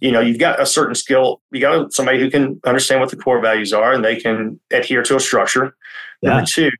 [0.00, 1.40] you know, you've got a certain skill.
[1.50, 5.02] You got somebody who can understand what the core values are and they can adhere
[5.02, 5.76] to a structure.
[6.22, 6.30] Yeah.
[6.30, 6.70] Number two,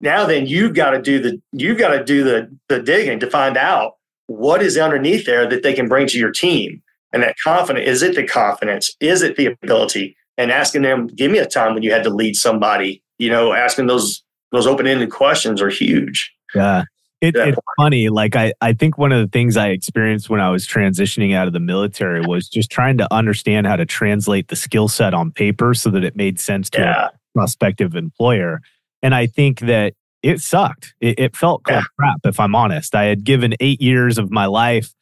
[0.00, 3.30] now then you've got to do the you've got to do the the digging to
[3.30, 3.96] find out
[4.26, 8.02] what is underneath there that they can bring to your team and that confidence is
[8.02, 8.94] it the confidence?
[9.00, 10.16] Is it the ability?
[10.38, 13.52] And asking them, give me a time when you had to lead somebody, you know,
[13.52, 16.30] asking those those open-ended questions are huge.
[16.54, 16.84] Yeah.
[17.22, 18.08] It, it's funny.
[18.08, 21.46] Like I, I think one of the things I experienced when I was transitioning out
[21.46, 25.30] of the military was just trying to understand how to translate the skill set on
[25.30, 27.06] paper so that it made sense to yeah.
[27.06, 28.60] a prospective employer.
[29.02, 29.94] And I think that
[30.24, 30.94] it sucked.
[31.00, 31.82] It, it felt yeah.
[31.96, 32.92] crap, if I'm honest.
[32.94, 34.92] I had given eight years of my life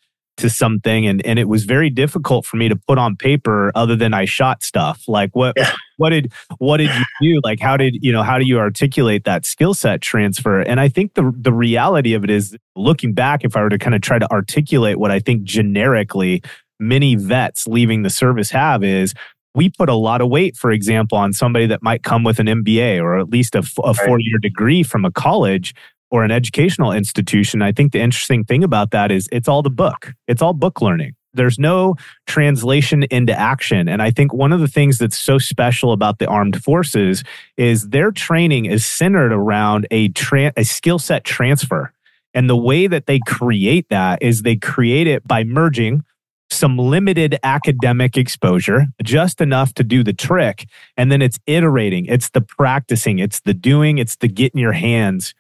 [0.41, 3.97] to something and and it was very difficult for me to put on paper other
[3.97, 5.05] than I shot stuff.
[5.09, 5.72] Like what yeah.
[5.97, 7.41] what did what did you do?
[7.45, 10.61] Like how did you know how do you articulate that skill set transfer?
[10.61, 13.78] And I think the the reality of it is looking back if I were to
[13.78, 16.43] kind of try to articulate what I think generically
[16.78, 19.14] many vets leaving the service have is
[19.55, 22.47] we put a lot of weight, for example, on somebody that might come with an
[22.47, 25.74] MBA or at least a, a four year degree from a college
[26.11, 29.70] or an educational institution, I think the interesting thing about that is it's all the
[29.70, 30.12] book.
[30.26, 31.14] It's all book learning.
[31.32, 31.94] There's no
[32.26, 33.88] translation into action.
[33.88, 37.22] And I think one of the things that's so special about the armed forces
[37.56, 41.92] is their training is centered around a, tra- a skill set transfer.
[42.34, 46.04] And the way that they create that is they create it by merging
[46.52, 50.66] some limited academic exposure, just enough to do the trick.
[50.96, 55.32] And then it's iterating, it's the practicing, it's the doing, it's the getting your hands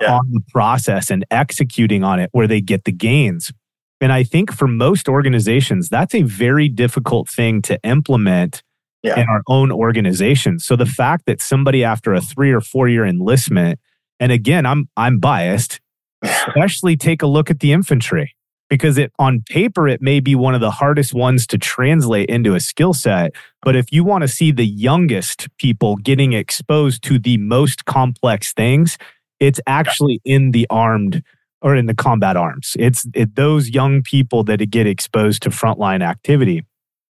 [0.00, 0.14] yeah.
[0.14, 3.52] on the process and executing on it where they get the gains.
[4.00, 8.62] And I think for most organizations, that's a very difficult thing to implement
[9.02, 9.18] yeah.
[9.20, 10.58] in our own organization.
[10.58, 13.80] So the fact that somebody after a three or four year enlistment,
[14.20, 15.80] and again, I'm I'm biased,
[16.22, 18.34] especially take a look at the infantry
[18.68, 22.54] because it on paper it may be one of the hardest ones to translate into
[22.54, 23.32] a skill set
[23.62, 28.52] but if you want to see the youngest people getting exposed to the most complex
[28.52, 28.98] things
[29.40, 31.22] it's actually in the armed
[31.60, 32.76] or in the combat arms.
[32.78, 36.64] It's it, those young people that get exposed to frontline activity.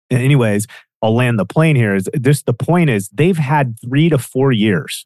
[0.10, 0.66] Anyways,
[1.02, 4.52] I'll land the plane here is this the point is they've had three to four
[4.52, 5.06] years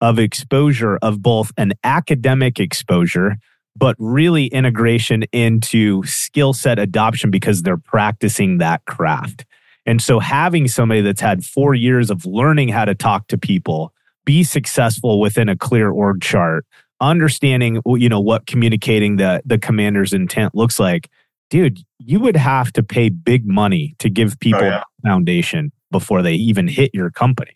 [0.00, 3.36] of exposure of both an academic exposure,
[3.76, 9.44] but really integration into skill set adoption because they're practicing that craft.
[9.86, 13.92] And so having somebody that's had four years of learning how to talk to people,
[14.24, 16.66] be successful within a clear org chart,
[17.00, 21.08] understanding you know what communicating the the commander's intent looks like,
[21.48, 24.82] dude, you would have to pay big money to give oh, people oh, yeah.
[25.04, 27.52] foundation before they even hit your company.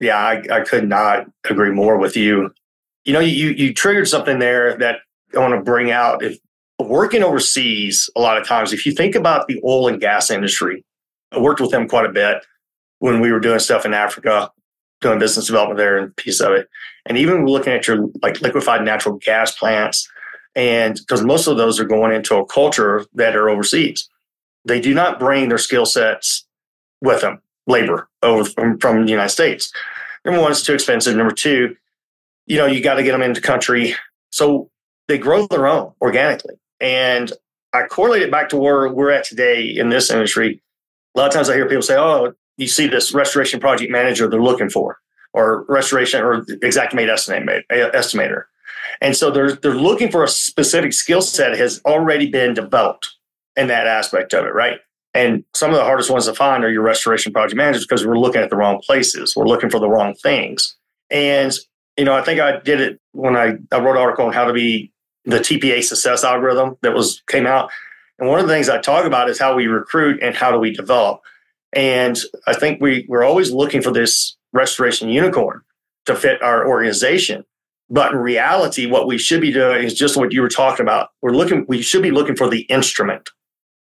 [0.00, 2.50] Yeah, I, I could not agree more with you.
[3.04, 5.00] You know, you you triggered something there that
[5.34, 6.22] I want to bring out.
[6.22, 6.38] If
[6.78, 10.84] working overseas, a lot of times, if you think about the oil and gas industry,
[11.32, 12.44] I worked with them quite a bit
[12.98, 14.50] when we were doing stuff in Africa,
[15.00, 16.68] doing business development there and piece of it.
[17.06, 20.08] And even looking at your like liquefied natural gas plants,
[20.54, 24.08] and because most of those are going into a culture that are overseas,
[24.64, 26.46] they do not bring their skill sets
[27.00, 29.70] with them, labor over from, from the United States.
[30.24, 31.14] Number one, it's too expensive.
[31.14, 31.76] Number two,
[32.46, 33.94] you know, you got to get them into country.
[34.30, 34.70] So
[35.08, 36.54] they grow their own organically.
[36.80, 37.32] And
[37.72, 40.62] I correlate it back to where we're at today in this industry.
[41.14, 44.28] A lot of times I hear people say, oh, you see this restoration project manager
[44.28, 44.98] they're looking for,
[45.32, 48.44] or restoration or exact Xactimate estimator.
[49.00, 53.14] And so they're, they're looking for a specific skill set has already been developed
[53.56, 54.78] in that aspect of it, right?
[55.14, 58.18] And some of the hardest ones to find are your restoration project managers because we're
[58.18, 59.34] looking at the wrong places.
[59.34, 60.76] We're looking for the wrong things.
[61.10, 61.52] And,
[61.96, 64.44] you know, I think I did it when I, I wrote an article on how
[64.44, 64.92] to be
[65.24, 67.70] the TPA success algorithm that was came out.
[68.18, 70.58] And one of the things I talk about is how we recruit and how do
[70.58, 71.20] we develop.
[71.72, 75.62] And I think we, we're always looking for this restoration unicorn
[76.06, 77.44] to fit our organization.
[77.88, 81.10] But in reality, what we should be doing is just what you were talking about.
[81.22, 83.30] We're looking, we should be looking for the instrument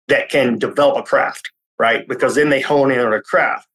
[0.08, 2.08] that can develop a craft, right?
[2.08, 3.68] Because then they hone in on a craft.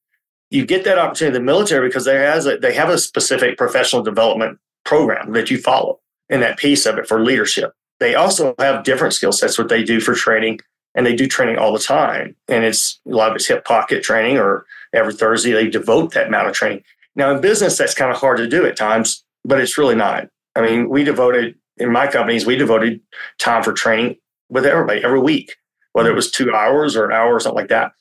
[0.50, 3.58] You get that opportunity in the military because they has a, they have a specific
[3.58, 7.72] professional development program that you follow in that piece of it for leadership.
[7.98, 10.60] They also have different skill sets what they do for training,
[10.96, 12.34] and they do training all the time.
[12.48, 16.28] And it's a lot of it's hip pocket training, or every Thursday they devote that
[16.28, 16.82] amount of training.
[17.14, 20.28] Now in business, that's kind of hard to do at times, but it's really not.
[20.56, 23.00] I mean, we devoted in my companies, we devoted
[23.38, 24.16] time for training
[24.48, 25.56] with everybody every week,
[25.92, 27.92] whether it was two hours or an hour or something like that.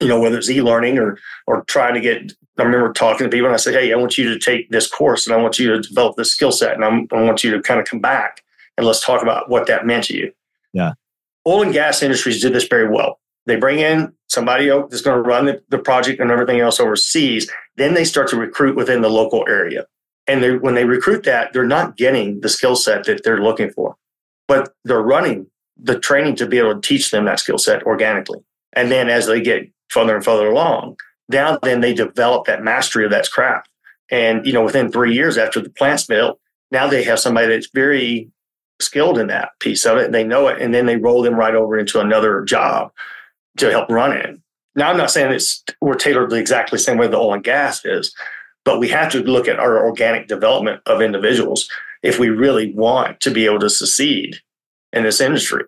[0.00, 1.18] You know, whether it's e-learning or
[1.48, 4.18] or trying to get I remember talking to people and I said, Hey, I want
[4.18, 6.84] you to take this course and I want you to develop this skill set and
[6.84, 8.42] I'm, I want you to kind of come back
[8.76, 10.32] and let's talk about what that meant to you.
[10.72, 10.92] Yeah.
[11.48, 13.20] Oil and gas industries did this very well.
[13.46, 17.50] They bring in somebody that's going to run the, the project and everything else overseas.
[17.76, 19.86] Then they start to recruit within the local area.
[20.26, 23.70] And they, when they recruit that, they're not getting the skill set that they're looking
[23.70, 23.96] for,
[24.46, 25.46] but they're running
[25.78, 28.40] the training to be able to teach them that skill set organically.
[28.74, 30.98] And then as they get further and further along,
[31.30, 33.70] now then they develop that mastery of that craft.
[34.10, 36.38] And, you know, within three years after the plant's built,
[36.70, 38.30] now they have somebody that's very
[38.80, 40.12] skilled in that piece of it.
[40.12, 40.60] They know it.
[40.60, 42.92] And then they roll them right over into another job
[43.56, 44.38] to help run it.
[44.74, 47.84] Now, I'm not saying it's we're tailored the exactly same way the oil and gas
[47.84, 48.14] is,
[48.64, 51.68] but we have to look at our organic development of individuals
[52.02, 54.36] if we really want to be able to succeed
[54.92, 55.64] in this industry.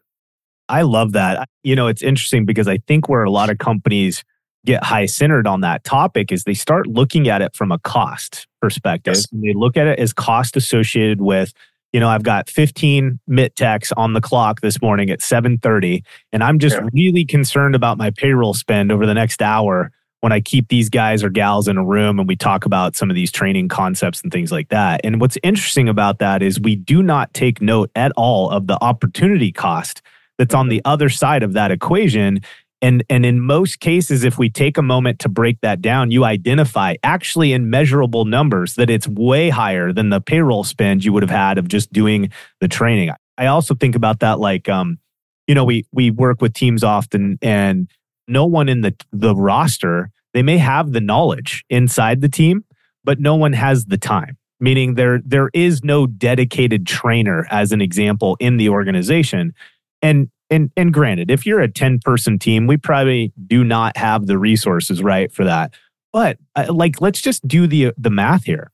[0.68, 1.48] I love that.
[1.64, 4.22] You know, it's interesting because I think where a lot of companies
[4.64, 8.46] get high centered on that topic is they start looking at it from a cost
[8.60, 9.14] perspective.
[9.14, 9.26] Yes.
[9.32, 11.52] They look at it as cost associated with,
[11.92, 16.42] you know, I've got 15 mit techs on the clock this morning at 7:30 and
[16.42, 16.88] I'm just yeah.
[16.92, 21.24] really concerned about my payroll spend over the next hour when I keep these guys
[21.24, 24.30] or gals in a room and we talk about some of these training concepts and
[24.30, 25.00] things like that.
[25.02, 28.78] And what's interesting about that is we do not take note at all of the
[28.82, 30.02] opportunity cost
[30.38, 32.40] that's on the other side of that equation
[32.82, 36.24] and, and in most cases, if we take a moment to break that down, you
[36.24, 41.22] identify actually in measurable numbers that it's way higher than the payroll spend you would
[41.22, 43.10] have had of just doing the training.
[43.36, 44.98] I also think about that like, um,
[45.46, 47.90] you know, we we work with teams often, and
[48.28, 52.64] no one in the the roster they may have the knowledge inside the team,
[53.04, 54.36] but no one has the time.
[54.60, 59.54] Meaning there there is no dedicated trainer, as an example, in the organization.
[60.02, 64.26] And and and granted, if you're a 10 person team, we probably do not have
[64.26, 65.74] the resources right for that.
[66.12, 68.72] But uh, like let's just do the the math here.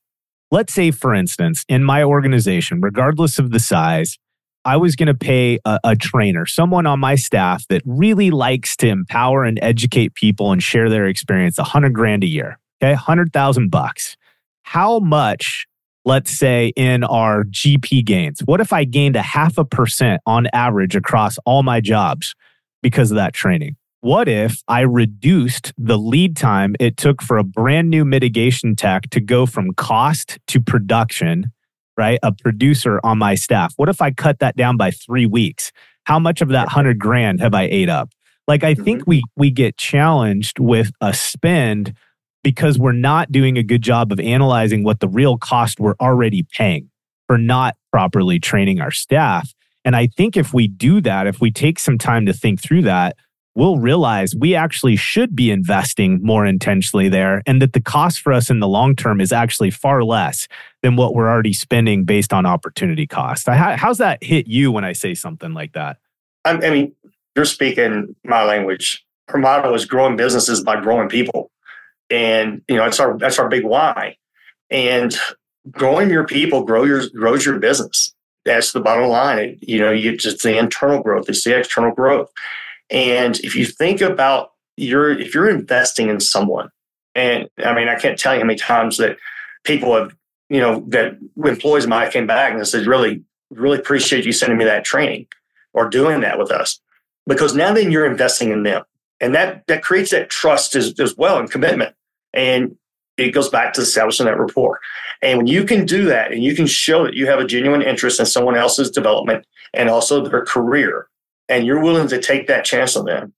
[0.51, 4.18] Let's say for instance, in my organization, regardless of the size,
[4.64, 8.77] I was going to pay a, a, trainer, someone on my staff that really likes
[8.79, 12.59] to empower and educate people and share their experience, a hundred grand a year.
[12.83, 14.16] Okay, hundred thousand bucks.
[14.62, 15.66] How much
[16.07, 18.41] let's say in our GP gains?
[18.47, 22.35] What if I gained a half a percent on average across all my jobs
[22.83, 23.77] because of that training?
[24.07, 29.11] what if I reduced the lead time it took for a brand new mitigation tech
[29.11, 31.51] to go from cost to production,
[31.97, 32.21] right?
[32.23, 33.75] A producer on my staff.
[33.77, 35.73] What if I cut that down by three weeks?
[36.05, 38.11] How much of that hundred grand have I ate up?
[38.47, 39.11] Like I think mm-hmm.
[39.11, 41.93] we we get challenged with a spend
[42.47, 46.47] because we're not doing a good job of analyzing what the real cost we're already
[46.53, 46.89] paying
[47.27, 49.53] for not properly training our staff.
[49.85, 52.83] And I think if we do that, if we take some time to think through
[52.83, 53.17] that,
[53.57, 58.33] we'll realize we actually should be investing more intentionally there and that the cost for
[58.33, 60.47] us in the long term is actually far less
[60.85, 63.49] than what we're already spending based on opportunity cost.
[63.49, 65.97] How's that hit you when I say something like that?
[66.45, 66.95] I mean,
[67.35, 69.05] you're speaking my language.
[69.31, 71.51] Our motto is growing businesses by growing people
[72.11, 74.17] and you know that's our that's our big why.
[74.71, 75.15] And
[75.71, 78.15] growing your people grow your grows your business.
[78.45, 79.59] That's the bottom line.
[79.61, 81.29] You know you just the internal growth.
[81.29, 82.31] It's the external growth.
[82.91, 86.69] And if you think about your if you're investing in someone
[87.15, 89.17] and i mean i can't tell you how many times that
[89.65, 90.15] people have
[90.51, 94.59] you know that employees of mine came back and said really really appreciate you sending
[94.59, 95.27] me that training
[95.73, 96.81] or doing that with us.
[97.27, 98.83] Because now then you're investing in them
[99.21, 101.95] and that that creates that trust as, as well and commitment.
[102.33, 102.77] And
[103.17, 104.81] it goes back to establishing that rapport.
[105.23, 107.81] And when you can do that and you can show that you have a genuine
[107.81, 111.09] interest in someone else's development and also their career
[111.49, 113.33] and you're willing to take that chance on them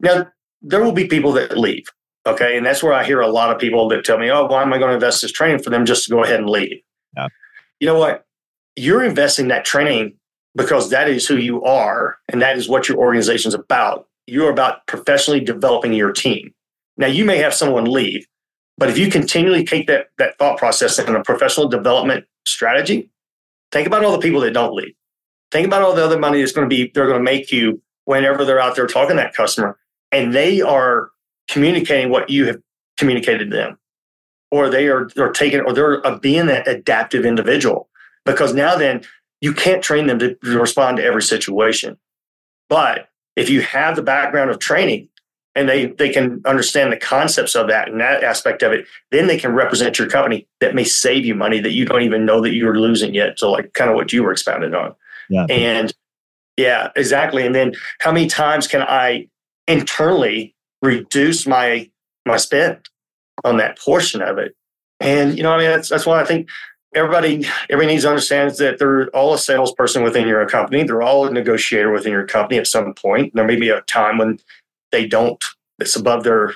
[0.00, 0.26] now
[0.62, 1.86] there will be people that leave
[2.26, 2.56] okay?
[2.56, 4.72] And that's where i hear a lot of people that tell me oh why am
[4.72, 6.80] i going to invest this training for them just to go ahead and leave?
[7.16, 7.28] Yeah.
[7.80, 8.24] you know what?
[8.74, 10.16] You're investing that training
[10.54, 14.50] because that is who you are and that is what your organization is about you're
[14.50, 16.52] about professionally developing your team.
[16.96, 18.26] Now, you may have someone leave,
[18.78, 23.10] but if you continually take that, that thought process in a professional development strategy,
[23.72, 24.94] think about all the people that don't leave.
[25.52, 27.80] Think about all the other money that's going to be, they're going to make you
[28.04, 29.78] whenever they're out there talking to that customer
[30.12, 31.10] and they are
[31.48, 32.60] communicating what you have
[32.96, 33.78] communicated to them
[34.50, 37.88] or they are, are taking, or they're uh, being that adaptive individual
[38.24, 39.02] because now then
[39.40, 41.98] you can't train them to respond to every situation.
[42.68, 45.08] But if you have the background of training
[45.54, 49.26] and they they can understand the concepts of that and that aspect of it, then
[49.26, 52.40] they can represent your company that may save you money that you don't even know
[52.40, 53.38] that you're losing yet.
[53.38, 54.94] So like kind of what you were expounded on.
[55.28, 55.46] Yeah.
[55.48, 55.94] And
[56.56, 57.44] yeah, exactly.
[57.44, 59.28] And then how many times can I
[59.66, 61.90] internally reduce my
[62.24, 62.88] my spend
[63.44, 64.54] on that portion of it?
[65.00, 66.48] And you know, I mean, that's that's why I think
[66.96, 70.82] everybody everybody needs to understand that they're all a salesperson within your company.
[70.82, 73.34] They're all a negotiator within your company at some point.
[73.34, 74.40] There may be a time when
[74.90, 75.42] they don't.
[75.78, 76.54] It's above their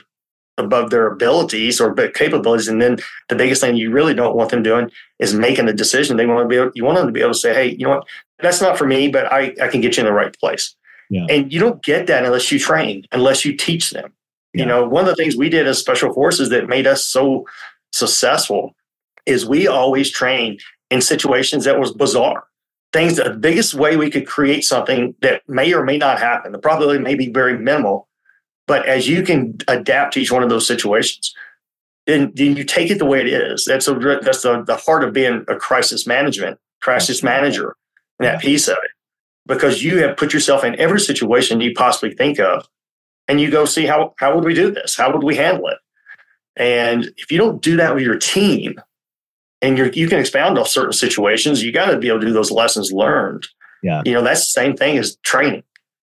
[0.57, 2.69] above their abilities or capabilities.
[2.69, 6.17] And then the biggest thing you really don't want them doing is making a decision.
[6.17, 7.87] They want to be able, you want them to be able to say, hey, you
[7.87, 8.09] know what,
[8.41, 10.77] that's not for me, but I, I can get you in the right place.
[11.09, 11.27] Yeah.
[11.31, 14.13] And you don't get that unless you train, unless you teach them.
[14.53, 14.63] Yeah.
[14.63, 17.47] You know, one of the things we did as special forces that made us so
[17.93, 18.75] successful
[19.31, 20.59] is we always train
[20.91, 22.45] in situations that was bizarre.
[22.93, 26.51] Things the biggest way we could create something that may or may not happen.
[26.51, 28.09] The probability may be very minimal,
[28.67, 31.33] but as you can adapt to each one of those situations,
[32.07, 33.65] then, then you take it the way it is.
[33.65, 37.77] That's a, that's the, the heart of being a crisis management, crisis manager,
[38.19, 38.91] and that piece of it.
[39.47, 42.69] Because you have put yourself in every situation you possibly think of,
[43.29, 44.97] and you go see how how would we do this?
[44.97, 45.79] How would we handle it?
[46.57, 48.81] And if you don't do that with your team,
[49.63, 51.63] and you you can expound off certain situations.
[51.63, 53.47] You got to be able to do those lessons learned.
[53.83, 54.03] Yeah.
[54.05, 55.63] You know, that's the same thing as training.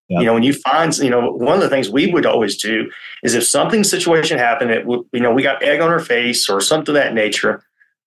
[0.10, 2.90] You know, when you find, you know, one of the things we would always do
[3.24, 6.50] is if something situation happened that, would, you know, we got egg on our face
[6.50, 7.62] or something of that nature,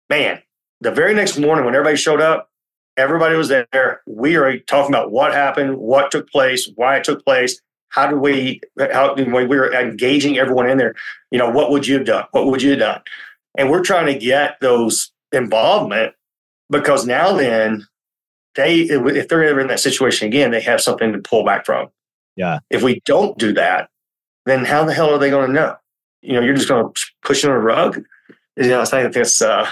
[0.09, 0.41] man,
[0.81, 2.49] the very next morning when everybody showed up,
[2.97, 4.01] everybody was there.
[4.07, 7.61] We are talking about what happened, what took place, why it took place.
[7.91, 10.95] How do we, how when we were engaging everyone in there,
[11.31, 12.25] you know, what would you have done?
[12.31, 13.03] What would you have done?
[13.59, 16.15] And we're trying to get those involvement
[16.69, 17.87] because now then
[18.55, 21.89] they if they're ever in that situation again they have something to pull back from.
[22.37, 22.61] Yeah.
[22.71, 23.91] If we don't do that
[24.47, 25.77] then how the hell are they going to know?
[26.23, 28.03] You know you're just going to push on a rug?
[28.57, 29.69] You know i think that's uh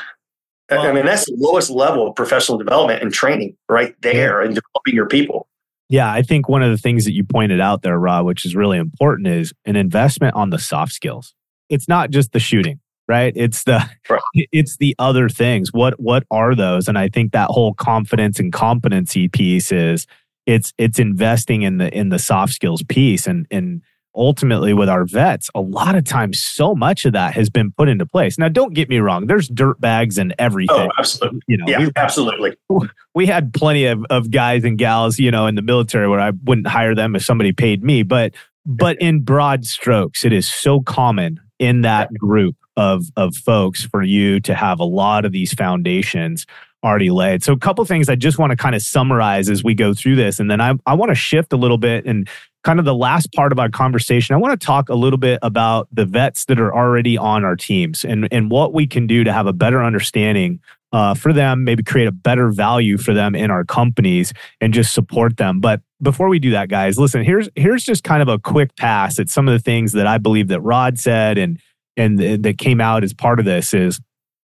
[0.70, 4.54] well, i mean that's the lowest level of professional development and training right there and
[4.54, 5.48] developing your people.
[5.88, 8.54] Yeah i think one of the things that you pointed out there Rod which is
[8.54, 11.34] really important is an investment on the soft skills.
[11.68, 13.32] It's not just the shooting right?
[13.34, 14.20] It's the right.
[14.52, 15.72] it's the other things.
[15.72, 16.88] What what are those?
[16.88, 20.06] And i think that whole confidence and competency piece is
[20.46, 23.26] it's it's investing in the in the soft skills piece.
[23.26, 23.82] And and
[24.16, 27.88] ultimately with our vets a lot of times so much of that has been put
[27.88, 28.38] into place.
[28.38, 31.40] Now don't get me wrong there's dirt bags and oh, everything oh absolutely.
[31.46, 32.56] you know yeah we, absolutely.
[33.14, 36.32] we had plenty of, of guys and gals you know in the military where i
[36.44, 38.02] wouldn't hire them if somebody paid me.
[38.02, 38.34] But
[38.68, 44.02] but in broad strokes, it is so common in that group of of folks for
[44.02, 46.46] you to have a lot of these foundations
[46.84, 47.42] already laid.
[47.42, 50.14] So a couple things I just want to kind of summarize as we go through
[50.14, 52.28] this and then I I want to shift a little bit and
[52.62, 55.40] kind of the last part of our conversation I want to talk a little bit
[55.42, 59.24] about the vets that are already on our teams and and what we can do
[59.24, 60.60] to have a better understanding
[60.92, 64.94] uh, for them, maybe create a better value for them in our companies and just
[64.94, 65.60] support them.
[65.60, 69.18] But before we do that, guys, listen, here's here's just kind of a quick pass
[69.18, 71.60] at some of the things that I believe that Rod said and
[71.98, 74.00] and th- that came out as part of this is,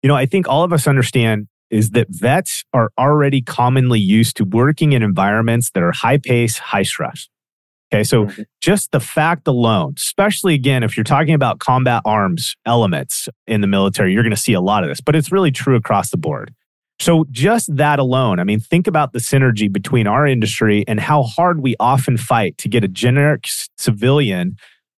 [0.03, 4.37] you know, I think all of us understand is that vets are already commonly used
[4.37, 7.29] to working in environments that are high pace, high stress.
[7.93, 8.43] Okay, so mm-hmm.
[8.61, 13.67] just the fact alone, especially again, if you're talking about combat arms elements in the
[13.67, 16.19] military, you're going to see a lot of this, but it's really true across the
[16.19, 16.55] board.
[17.01, 21.23] So, just that alone, I mean, think about the synergy between our industry and how
[21.23, 23.47] hard we often fight to get a generic
[23.79, 24.57] civilian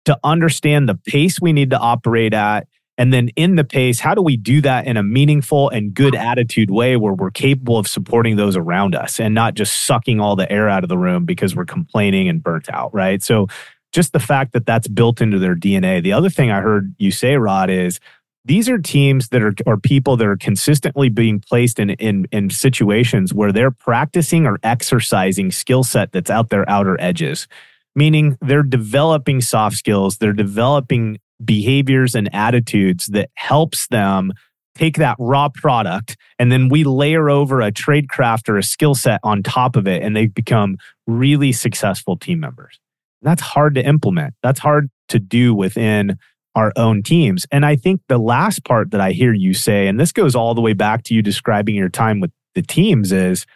[0.09, 2.67] to understand the pace we need to operate at.
[2.97, 6.15] And then in the pace, how do we do that in a meaningful and good
[6.15, 10.35] attitude way where we're capable of supporting those around us and not just sucking all
[10.35, 13.23] the air out of the room because we're complaining and burnt out, right?
[13.23, 13.49] So,
[13.93, 16.03] just the fact that that's built into their DNA.
[16.03, 18.01] The other thing I heard you say, Rod, is
[18.45, 22.49] these are teams that are or people that are consistently being placed in in, in
[22.49, 27.47] situations where they're practicing or exercising skill set that's out their outer edges
[27.95, 34.33] meaning they're developing soft skills, they're developing behaviors and attitudes that helps them
[34.75, 38.95] take that raw product and then we layer over a trade craft or a skill
[38.95, 40.77] set on top of it and they become
[41.07, 42.79] really successful team members.
[43.23, 44.35] That's hard to implement.
[44.43, 46.19] That's hard to do within
[46.55, 47.47] our own teams.
[47.51, 50.55] And I think the last part that I hear you say, and this goes all
[50.55, 53.47] the way back to you describing your time with the teams, is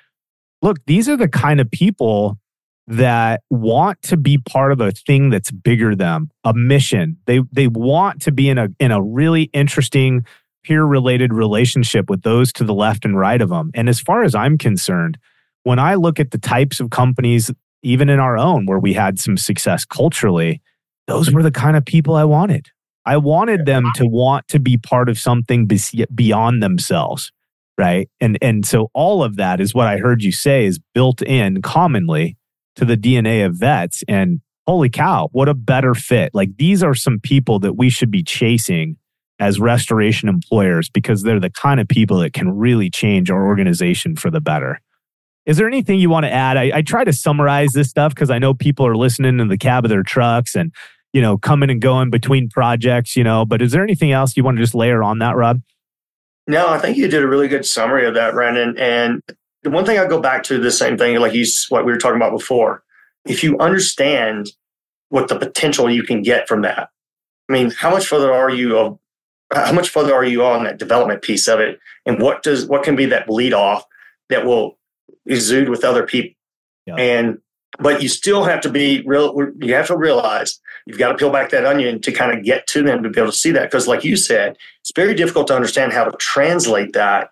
[0.60, 2.38] look, these are the kind of people
[2.86, 7.16] that want to be part of a thing that's bigger than a mission.
[7.26, 10.26] They they want to be in a in a really interesting
[10.64, 13.70] peer related relationship with those to the left and right of them.
[13.74, 15.18] And as far as I'm concerned,
[15.64, 17.50] when I look at the types of companies
[17.82, 20.62] even in our own where we had some success culturally,
[21.08, 22.68] those were the kind of people I wanted.
[23.04, 25.68] I wanted them to want to be part of something
[26.14, 27.32] beyond themselves,
[27.76, 28.08] right?
[28.20, 31.62] And and so all of that is what I heard you say is built in
[31.62, 32.36] commonly
[32.76, 34.02] to the DNA of vets.
[34.08, 36.30] And holy cow, what a better fit.
[36.34, 38.96] Like these are some people that we should be chasing
[39.38, 44.14] as restoration employers because they're the kind of people that can really change our organization
[44.14, 44.80] for the better.
[45.46, 46.56] Is there anything you want to add?
[46.56, 49.58] I, I try to summarize this stuff because I know people are listening in the
[49.58, 50.72] cab of their trucks and,
[51.12, 54.44] you know, coming and going between projects, you know, but is there anything else you
[54.44, 55.60] want to just layer on that, Rod?
[56.46, 58.78] No, I think you did a really good summary of that, Brandon.
[58.78, 59.22] And
[59.62, 61.98] the one thing I go back to the same thing, like you, what we were
[61.98, 62.82] talking about before.
[63.24, 64.50] If you understand
[65.08, 66.88] what the potential you can get from that,
[67.48, 68.98] I mean, how much further are you of
[69.52, 72.82] how much further are you on that development piece of it, and what does what
[72.82, 73.84] can be that bleed off
[74.30, 74.78] that will
[75.26, 76.34] exude with other people,
[76.86, 76.94] yeah.
[76.96, 77.38] and
[77.78, 79.34] but you still have to be real.
[79.60, 82.66] You have to realize you've got to peel back that onion to kind of get
[82.68, 85.46] to them to be able to see that because, like you said, it's very difficult
[85.48, 87.30] to understand how to translate that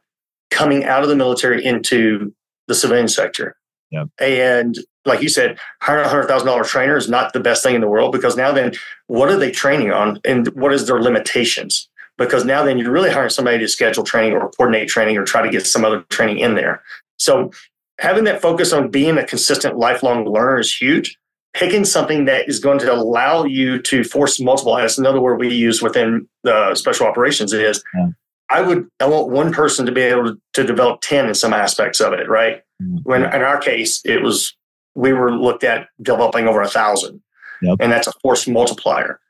[0.51, 2.35] coming out of the military into
[2.69, 3.57] the civilian sector.
[3.91, 4.09] Yep.
[4.21, 7.75] And like you said, hiring a hundred thousand dollar trainer is not the best thing
[7.75, 8.73] in the world because now then
[9.07, 11.89] what are they training on and what is their limitations?
[12.19, 15.43] Because now then you're really hiring somebody to schedule training or coordinate training or try
[15.43, 16.83] to get some other training in there.
[17.19, 17.51] So
[17.99, 21.17] having that focus on being a consistent lifelong learner is huge.
[21.53, 24.77] Picking something that is going to allow you to force multiple.
[24.77, 28.11] That's another word we use within the special operations is yeah.
[28.51, 31.53] I would I want one person to be able to, to develop 10 in some
[31.53, 32.63] aspects of it, right?
[32.83, 32.97] Mm-hmm.
[33.05, 34.57] When in our case, it was
[34.95, 37.23] we were looked at developing over a thousand.
[37.63, 37.77] Yep.
[37.81, 39.21] And that's a force multiplier.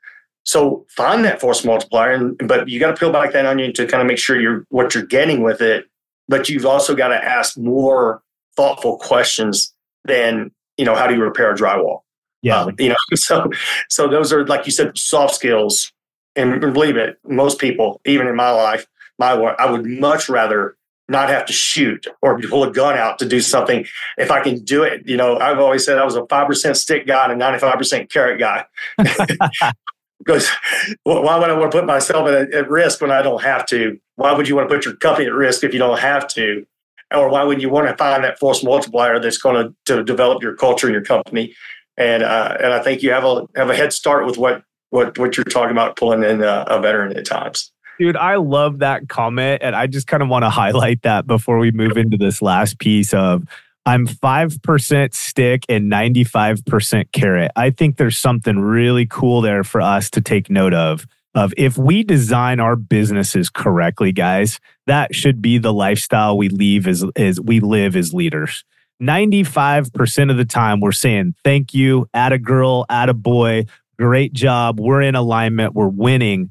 [0.43, 3.85] So find that force multiplier, and, but you got to peel back that onion to
[3.85, 5.85] kind of make sure you're what you're getting with it.
[6.27, 8.23] But you've also got to ask more
[8.55, 9.73] thoughtful questions
[10.05, 11.99] than you know how do you repair a drywall?
[12.41, 12.95] Yeah, um, you know.
[13.15, 13.51] So
[13.89, 15.91] so those are like you said, soft skills.
[16.33, 18.87] And believe it, most people, even in my life,
[19.21, 20.75] my I would much rather
[21.07, 23.85] not have to shoot or pull a gun out to do something
[24.17, 25.07] if I can do it.
[25.07, 28.39] You know, I've always said I was a 5% stick guy and a 95% carrot
[28.39, 28.65] guy.
[30.19, 30.49] because
[31.03, 33.99] why would I want to put myself at, at, risk when I don't have to?
[34.15, 36.65] Why would you want to put your company at risk if you don't have to?
[37.13, 40.41] Or why would you want to find that force multiplier that's going to, to develop
[40.41, 41.53] your culture and your company?
[41.97, 45.17] And uh, and I think you have a have a head start with what what
[45.17, 47.70] what you're talking about pulling in a, a veteran at times.
[48.01, 49.61] Dude, I love that comment.
[49.61, 52.79] And I just kind of want to highlight that before we move into this last
[52.79, 53.43] piece of
[53.85, 57.51] I'm 5% stick and 95% carrot.
[57.55, 61.05] I think there's something really cool there for us to take note of.
[61.35, 66.87] Of if we design our businesses correctly, guys, that should be the lifestyle we leave
[66.87, 68.63] as, as we live as leaders.
[68.99, 73.65] 95% of the time we're saying thank you, at a girl, at a boy,
[73.99, 76.49] great job, we're in alignment, we're winning.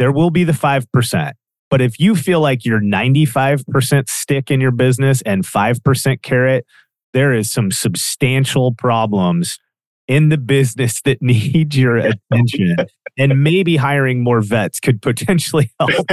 [0.00, 1.32] There will be the 5%.
[1.68, 6.66] But if you feel like you're 95% stick in your business and 5% carrot,
[7.12, 9.58] there is some substantial problems
[10.08, 12.76] in the business that need your attention.
[13.18, 16.06] and maybe hiring more vets could potentially help.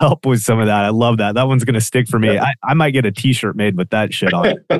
[0.00, 0.84] help with some of that.
[0.84, 1.34] I love that.
[1.34, 2.38] That one's going to stick for me.
[2.38, 4.54] I, I might get a t shirt made with that shit on.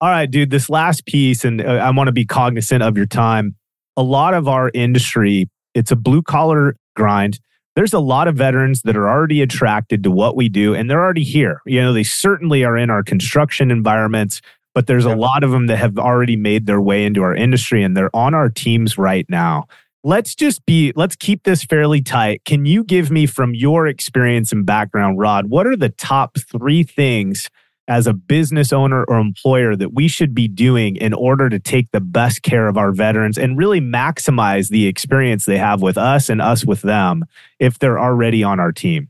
[0.00, 3.06] All right, dude, this last piece, and uh, I want to be cognizant of your
[3.06, 3.54] time.
[3.98, 7.38] A lot of our industry, it's a blue collar grind
[7.78, 11.00] there's a lot of veterans that are already attracted to what we do and they're
[11.00, 11.62] already here.
[11.64, 14.40] You know, they certainly are in our construction environments,
[14.74, 17.84] but there's a lot of them that have already made their way into our industry
[17.84, 19.66] and they're on our teams right now.
[20.02, 22.44] Let's just be, let's keep this fairly tight.
[22.44, 26.82] Can you give me from your experience and background, Rod, what are the top three
[26.82, 27.48] things
[27.88, 31.90] as a business owner or employer that we should be doing in order to take
[31.90, 36.28] the best care of our veterans and really maximize the experience they have with us
[36.28, 37.24] and us with them
[37.58, 39.08] if they're already on our team?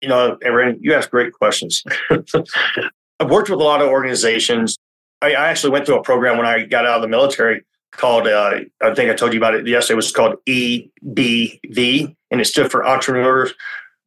[0.00, 1.84] You know, Aaron, you ask great questions.
[2.10, 4.78] I've worked with a lot of organizations.
[5.20, 8.28] I, I, actually went through a program when I got out of the military called,
[8.28, 12.44] uh, I think I told you about it yesterday, it was called EBV, and it
[12.44, 13.52] stood for Entrepreneurs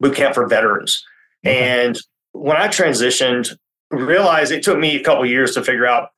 [0.00, 1.04] Boot Camp for Veterans.
[1.44, 1.98] And
[2.32, 3.56] when I transitioned,
[3.90, 6.10] realized it took me a couple years to figure out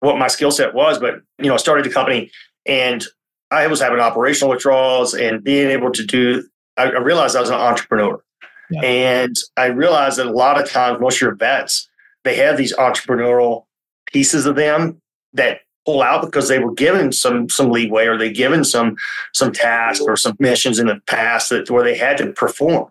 [0.00, 2.30] what my skill set was, but you know, I started the company
[2.66, 3.04] and
[3.50, 6.46] I was having operational withdrawals and being able to do.
[6.76, 8.22] I, I realized I was an entrepreneur,
[8.70, 8.80] yeah.
[8.82, 11.88] and I realized that a lot of times, most of your vets
[12.24, 13.64] they have these entrepreneurial
[14.06, 15.00] pieces of them
[15.32, 18.96] that pull out because they were given some some leeway or they given some
[19.32, 22.90] some tasks or some missions in the past that where they had to perform.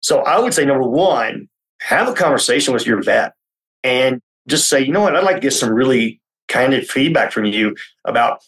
[0.00, 1.48] So I would say number one,
[1.80, 3.34] have a conversation with your vet
[3.82, 7.44] and just say, you know what, I'd like to get some really candid feedback from
[7.44, 8.42] you about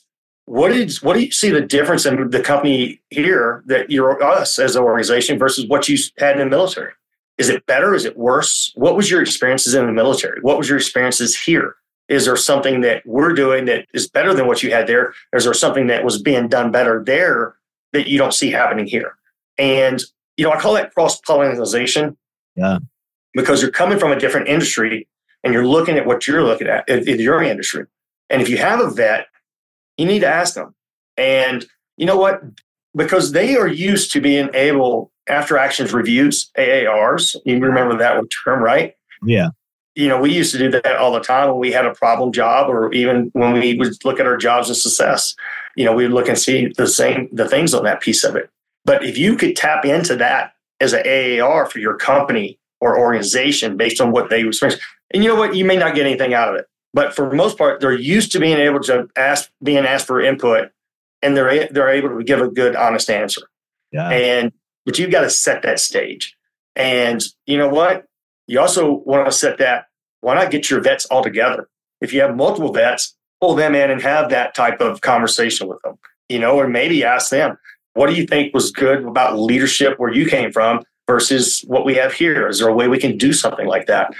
[0.46, 4.58] what is what do you see the difference in the company here that you're us
[4.58, 6.92] as an organization versus what you had in the military?
[7.38, 7.94] Is it better?
[7.94, 8.72] Is it worse?
[8.74, 10.40] What was your experiences in the military?
[10.40, 11.76] What was your experiences here?
[12.08, 15.14] Is there something that we're doing that is better than what you had there?
[15.32, 17.54] Is there something that was being done better there
[17.92, 19.14] that you don't see happening here?
[19.56, 20.02] And
[20.36, 22.16] you know, I call that cross pollination.
[22.56, 22.78] Yeah
[23.34, 25.06] because you're coming from a different industry
[25.42, 27.86] and you're looking at what you're looking at in, your industry.
[28.28, 29.26] And if you have a vet,
[29.96, 30.74] you need to ask them.
[31.16, 31.66] And
[31.96, 32.42] you know what?
[32.94, 38.62] Because they are used to being able, after actions reviews, AARs, you remember that term,
[38.62, 38.94] right?
[39.24, 39.50] Yeah.
[39.94, 42.32] You know, we used to do that all the time when we had a problem
[42.32, 45.34] job or even when we would look at our jobs and success.
[45.76, 48.36] You know, we would look and see the same the things on that piece of
[48.36, 48.50] it.
[48.84, 53.76] But if you could tap into that as an AAR for your company or organization
[53.76, 54.80] based on what they experience.
[55.12, 55.54] And you know what?
[55.54, 58.32] You may not get anything out of it, but for the most part, they're used
[58.32, 60.70] to being able to ask, being asked for input,
[61.22, 63.42] and they're they're able to give a good, honest answer.
[63.92, 64.08] Yeah.
[64.08, 64.52] And
[64.86, 66.36] but you've got to set that stage.
[66.76, 68.06] And you know what?
[68.46, 69.86] You also want to set that.
[70.20, 71.68] Why not get your vets all together?
[72.00, 75.80] If you have multiple vets, pull them in and have that type of conversation with
[75.82, 75.98] them.
[76.28, 77.58] You know, or maybe ask them,
[77.94, 81.96] what do you think was good about leadership where you came from versus what we
[81.96, 82.46] have here?
[82.46, 84.14] Is there a way we can do something like that?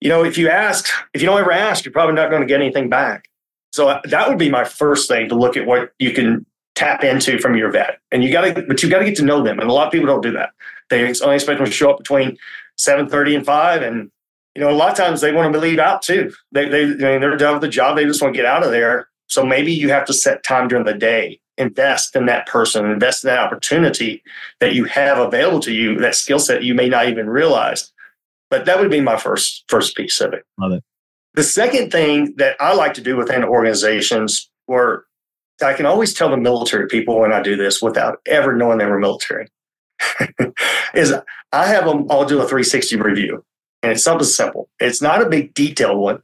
[0.00, 2.46] You know, if you ask, if you don't ever ask, you're probably not going to
[2.46, 3.30] get anything back.
[3.72, 7.02] So uh, that would be my first thing to look at what you can tap
[7.02, 7.98] into from your vet.
[8.12, 9.58] And you got to, but you got to get to know them.
[9.58, 10.50] And a lot of people don't do that.
[10.90, 12.36] They only expect them to show up between
[12.78, 13.82] 7.30 and 5.
[13.82, 14.10] And,
[14.54, 16.30] you know, a lot of times they want to leave out too.
[16.52, 17.96] They, they, I mean, they're done with the job.
[17.96, 19.08] They just want to get out of there.
[19.28, 23.24] So maybe you have to set time during the day invest in that person, invest
[23.24, 24.22] in that opportunity
[24.60, 27.92] that you have available to you, that skill set you may not even realize.
[28.50, 30.44] But that would be my first first piece of it.
[30.58, 30.84] Love it.
[31.34, 35.04] The second thing that I like to do within organizations, where
[35.62, 38.86] I can always tell the military people when I do this without ever knowing they
[38.86, 39.48] were military,
[40.94, 41.12] is
[41.52, 43.44] I have them all do a 360 review.
[43.82, 44.68] And it's something simple.
[44.80, 46.20] It's not a big detailed one,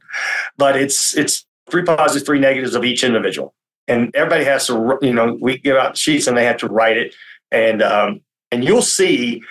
[0.57, 3.53] but it's it's three positives, three negatives of each individual
[3.87, 6.97] and everybody has to you know we give out sheets and they have to write
[6.97, 7.13] it
[7.51, 8.21] and um,
[8.51, 9.41] and you'll see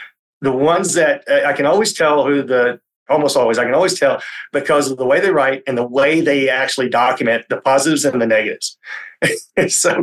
[0.40, 3.98] the ones that uh, I can always tell who the almost always I can always
[3.98, 8.04] tell because of the way they write and the way they actually document the positives
[8.04, 8.76] and the negatives.
[9.68, 10.02] so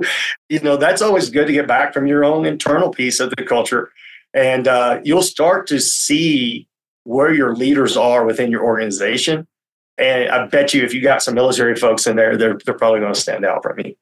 [0.50, 3.44] you know that's always good to get back from your own internal piece of the
[3.44, 3.92] culture,
[4.34, 6.68] and uh, you'll start to see
[7.04, 9.48] where your leaders are within your organization
[9.98, 13.00] And I bet you if you got some military folks in there, they're, they're probably
[13.00, 13.98] going to stand out from me.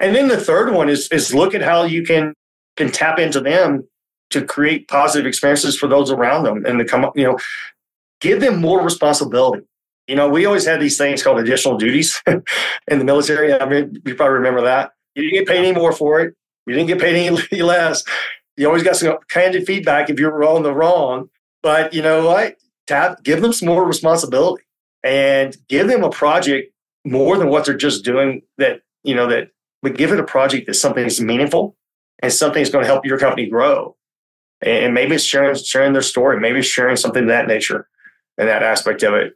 [0.00, 2.34] And then the third one is, is look at how you can,
[2.76, 3.86] can tap into them
[4.30, 7.38] to create positive experiences for those around them and to come you know,
[8.20, 9.62] give them more responsibility.
[10.06, 13.52] You know, we always had these things called additional duties in the military.
[13.52, 14.92] I mean, you probably remember that.
[15.14, 16.34] You didn't get paid any more for it.
[16.66, 18.04] You didn't get paid any less.
[18.56, 21.28] You always got some candid feedback if you were on the wrong.
[21.62, 22.56] But you know what?
[22.86, 24.64] Tap, give them some more responsibility
[25.02, 26.72] and give them a project
[27.04, 29.50] more than what they're just doing that, you know, that,
[29.82, 31.76] but give it a project that's something that's meaningful
[32.22, 33.96] and something that's going to help your company grow.
[34.62, 37.88] And maybe it's sharing, sharing their story, maybe it's sharing something of that nature
[38.36, 39.34] and that aspect of it.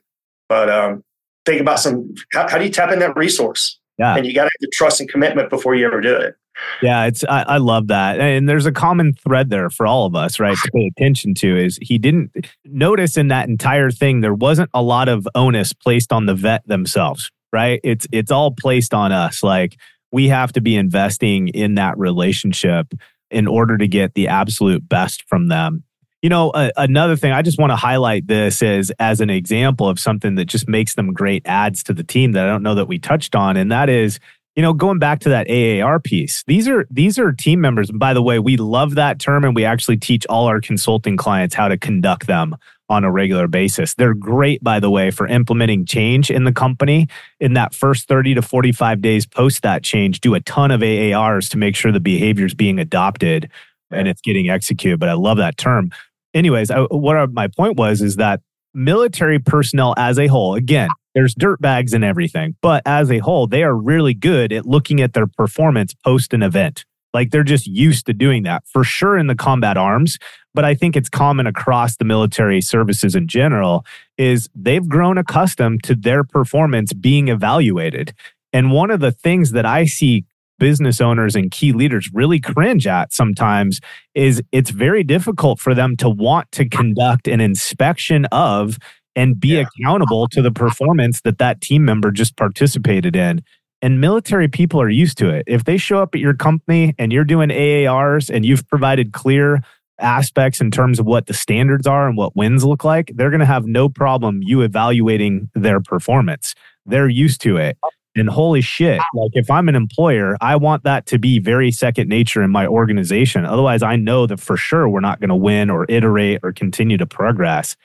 [0.48, 1.02] But um,
[1.46, 3.78] think about some, how, how do you tap in that resource?
[3.98, 4.16] Yeah.
[4.16, 6.36] And you got to have the trust and commitment before you ever do it.
[6.82, 10.14] Yeah, it's I, I, love that, and there's a common thread there for all of
[10.14, 10.56] us, right?
[10.56, 14.82] To pay attention to is he didn't notice in that entire thing there wasn't a
[14.82, 17.80] lot of onus placed on the vet themselves, right?
[17.82, 19.42] It's it's all placed on us.
[19.42, 19.76] Like
[20.14, 22.94] we have to be investing in that relationship
[23.32, 25.82] in order to get the absolute best from them.
[26.22, 29.88] You know, uh, another thing I just want to highlight this is as an example
[29.88, 32.76] of something that just makes them great adds to the team that I don't know
[32.76, 34.20] that we touched on, and that is
[34.54, 37.98] you know going back to that aar piece these are these are team members and
[37.98, 41.56] by the way we love that term and we actually teach all our consulting clients
[41.56, 42.54] how to conduct them
[42.88, 47.06] on a regular basis they're great by the way for implementing change in the company
[47.40, 51.48] in that first 30 to 45 days post that change do a ton of aars
[51.50, 53.50] to make sure the behavior is being adopted
[53.90, 55.90] and it's getting executed but i love that term
[56.34, 58.40] anyways I, what my point was is that
[58.74, 62.56] military personnel as a whole again there's dirt bags and everything.
[62.60, 66.42] But as a whole, they are really good at looking at their performance post an
[66.42, 66.84] event.
[67.14, 70.18] Like they're just used to doing that for sure in the combat arms.
[70.52, 73.86] But I think it's common across the military services in general
[74.18, 78.12] is they've grown accustomed to their performance being evaluated.
[78.52, 80.24] And one of the things that I see
[80.58, 83.80] business owners and key leaders really cringe at sometimes
[84.14, 88.78] is it's very difficult for them to want to conduct an inspection of
[89.16, 89.64] and be yeah.
[89.80, 93.42] accountable to the performance that that team member just participated in.
[93.84, 95.44] And military people are used to it.
[95.46, 99.60] If they show up at your company and you're doing AARs and you've provided clear
[99.98, 103.40] aspects in terms of what the standards are and what wins look like, they're going
[103.40, 106.54] to have no problem you evaluating their performance.
[106.86, 107.76] They're used to it.
[108.16, 112.08] And holy shit, like if I'm an employer, I want that to be very second
[112.08, 113.44] nature in my organization.
[113.44, 116.96] Otherwise, I know that for sure we're not going to win or iterate or continue
[116.96, 117.76] to progress.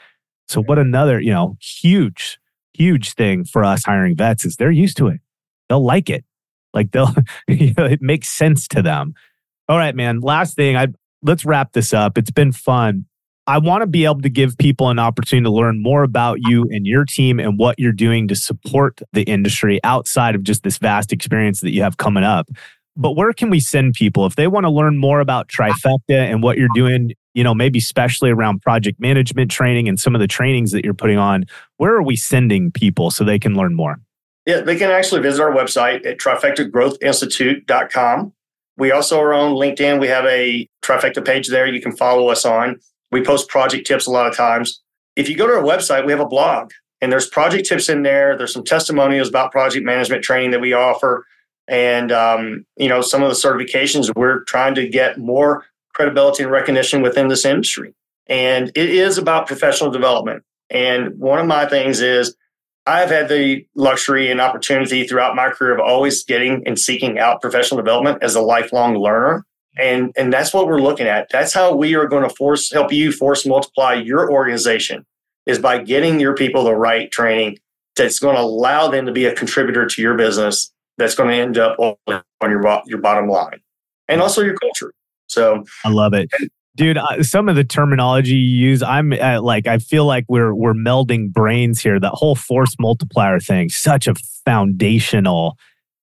[0.47, 2.39] So what another, you know, huge,
[2.71, 5.19] huge thing for us hiring vets is they're used to it.
[5.69, 6.25] They'll like it.
[6.73, 7.13] Like they'll,
[7.47, 9.13] you know, it makes sense to them.
[9.67, 10.19] All right, man.
[10.19, 10.87] Last thing, I
[11.21, 12.17] let's wrap this up.
[12.17, 13.05] It's been fun.
[13.47, 16.67] I want to be able to give people an opportunity to learn more about you
[16.69, 20.77] and your team and what you're doing to support the industry outside of just this
[20.77, 22.47] vast experience that you have coming up.
[22.95, 26.43] But where can we send people if they want to learn more about Trifecta and
[26.43, 30.27] what you're doing you know, maybe especially around project management training and some of the
[30.27, 31.45] trainings that you're putting on,
[31.77, 34.01] where are we sending people so they can learn more?
[34.45, 38.33] Yeah, they can actually visit our website at trifectagrowthinstitute.com.
[38.77, 39.99] We also are on LinkedIn.
[39.99, 42.79] We have a Trifecta page there you can follow us on.
[43.11, 44.81] We post project tips a lot of times.
[45.15, 46.71] If you go to our website, we have a blog
[47.01, 48.37] and there's project tips in there.
[48.37, 51.25] There's some testimonials about project management training that we offer.
[51.67, 56.51] And, um, you know, some of the certifications we're trying to get more credibility and
[56.51, 57.93] recognition within this industry.
[58.27, 60.43] And it is about professional development.
[60.69, 62.35] And one of my things is
[62.89, 67.39] I've had the luxury and opportunity throughout my career of always getting and seeking out
[67.39, 69.45] professional development as a lifelong learner.
[69.77, 71.29] And, and that's what we're looking at.
[71.29, 75.05] That's how we are going to force help you force multiply your organization
[75.45, 77.59] is by getting your people the right training
[77.95, 81.35] that's going to allow them to be a contributor to your business that's going to
[81.35, 83.61] end up on your, your bottom line
[84.07, 84.93] and also your culture.
[85.27, 86.29] So I love it.
[86.79, 90.55] Dude, uh, some of the terminology you use, I'm uh, like, I feel like we're
[90.55, 91.99] we're melding brains here.
[91.99, 94.13] That whole force multiplier thing, such a
[94.45, 95.57] foundational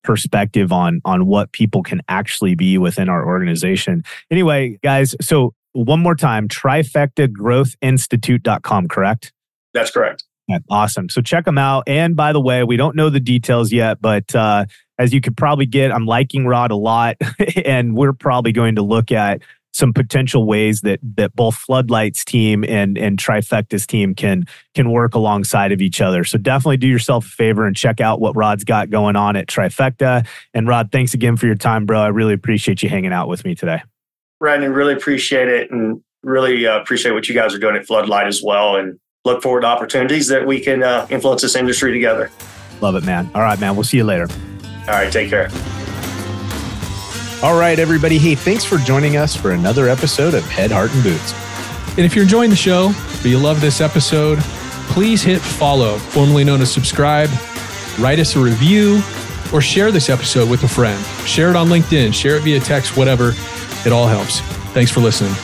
[0.04, 4.02] perspective on on what people can actually be within our organization.
[4.30, 9.32] Anyway, guys, so one more time, trifectagrowthinstitute.com, correct?
[9.72, 10.24] That's correct.
[10.46, 11.08] Yeah, awesome.
[11.08, 11.84] So check them out.
[11.86, 14.66] And by the way, we don't know the details yet, but uh,
[14.98, 17.16] as you could probably get, I'm liking Rod a lot,
[17.64, 19.40] and we're probably going to look at
[19.76, 25.14] some potential ways that that both Floodlights team and and Trifecta's team can can work
[25.14, 26.24] alongside of each other.
[26.24, 29.46] So definitely do yourself a favor and check out what Rod's got going on at
[29.46, 30.26] Trifecta.
[30.54, 32.00] And Rod, thanks again for your time, bro.
[32.00, 33.82] I really appreciate you hanging out with me today.
[34.40, 38.26] Brandon, really appreciate it, and really uh, appreciate what you guys are doing at Floodlight
[38.26, 38.76] as well.
[38.76, 42.30] And look forward to opportunities that we can uh, influence this industry together.
[42.80, 43.30] Love it, man.
[43.34, 43.76] All right, man.
[43.76, 44.28] We'll see you later.
[44.88, 45.12] All right.
[45.12, 45.50] Take care.
[47.42, 48.16] All right, everybody.
[48.16, 51.34] Hey, thanks for joining us for another episode of Head, Heart, and Boots.
[51.90, 54.38] And if you're enjoying the show, or you love this episode,
[54.88, 57.28] please hit follow, formerly known as subscribe,
[57.98, 59.02] write us a review,
[59.52, 61.02] or share this episode with a friend.
[61.26, 63.34] Share it on LinkedIn, share it via text, whatever.
[63.84, 64.40] It all helps.
[64.72, 65.34] Thanks for listening.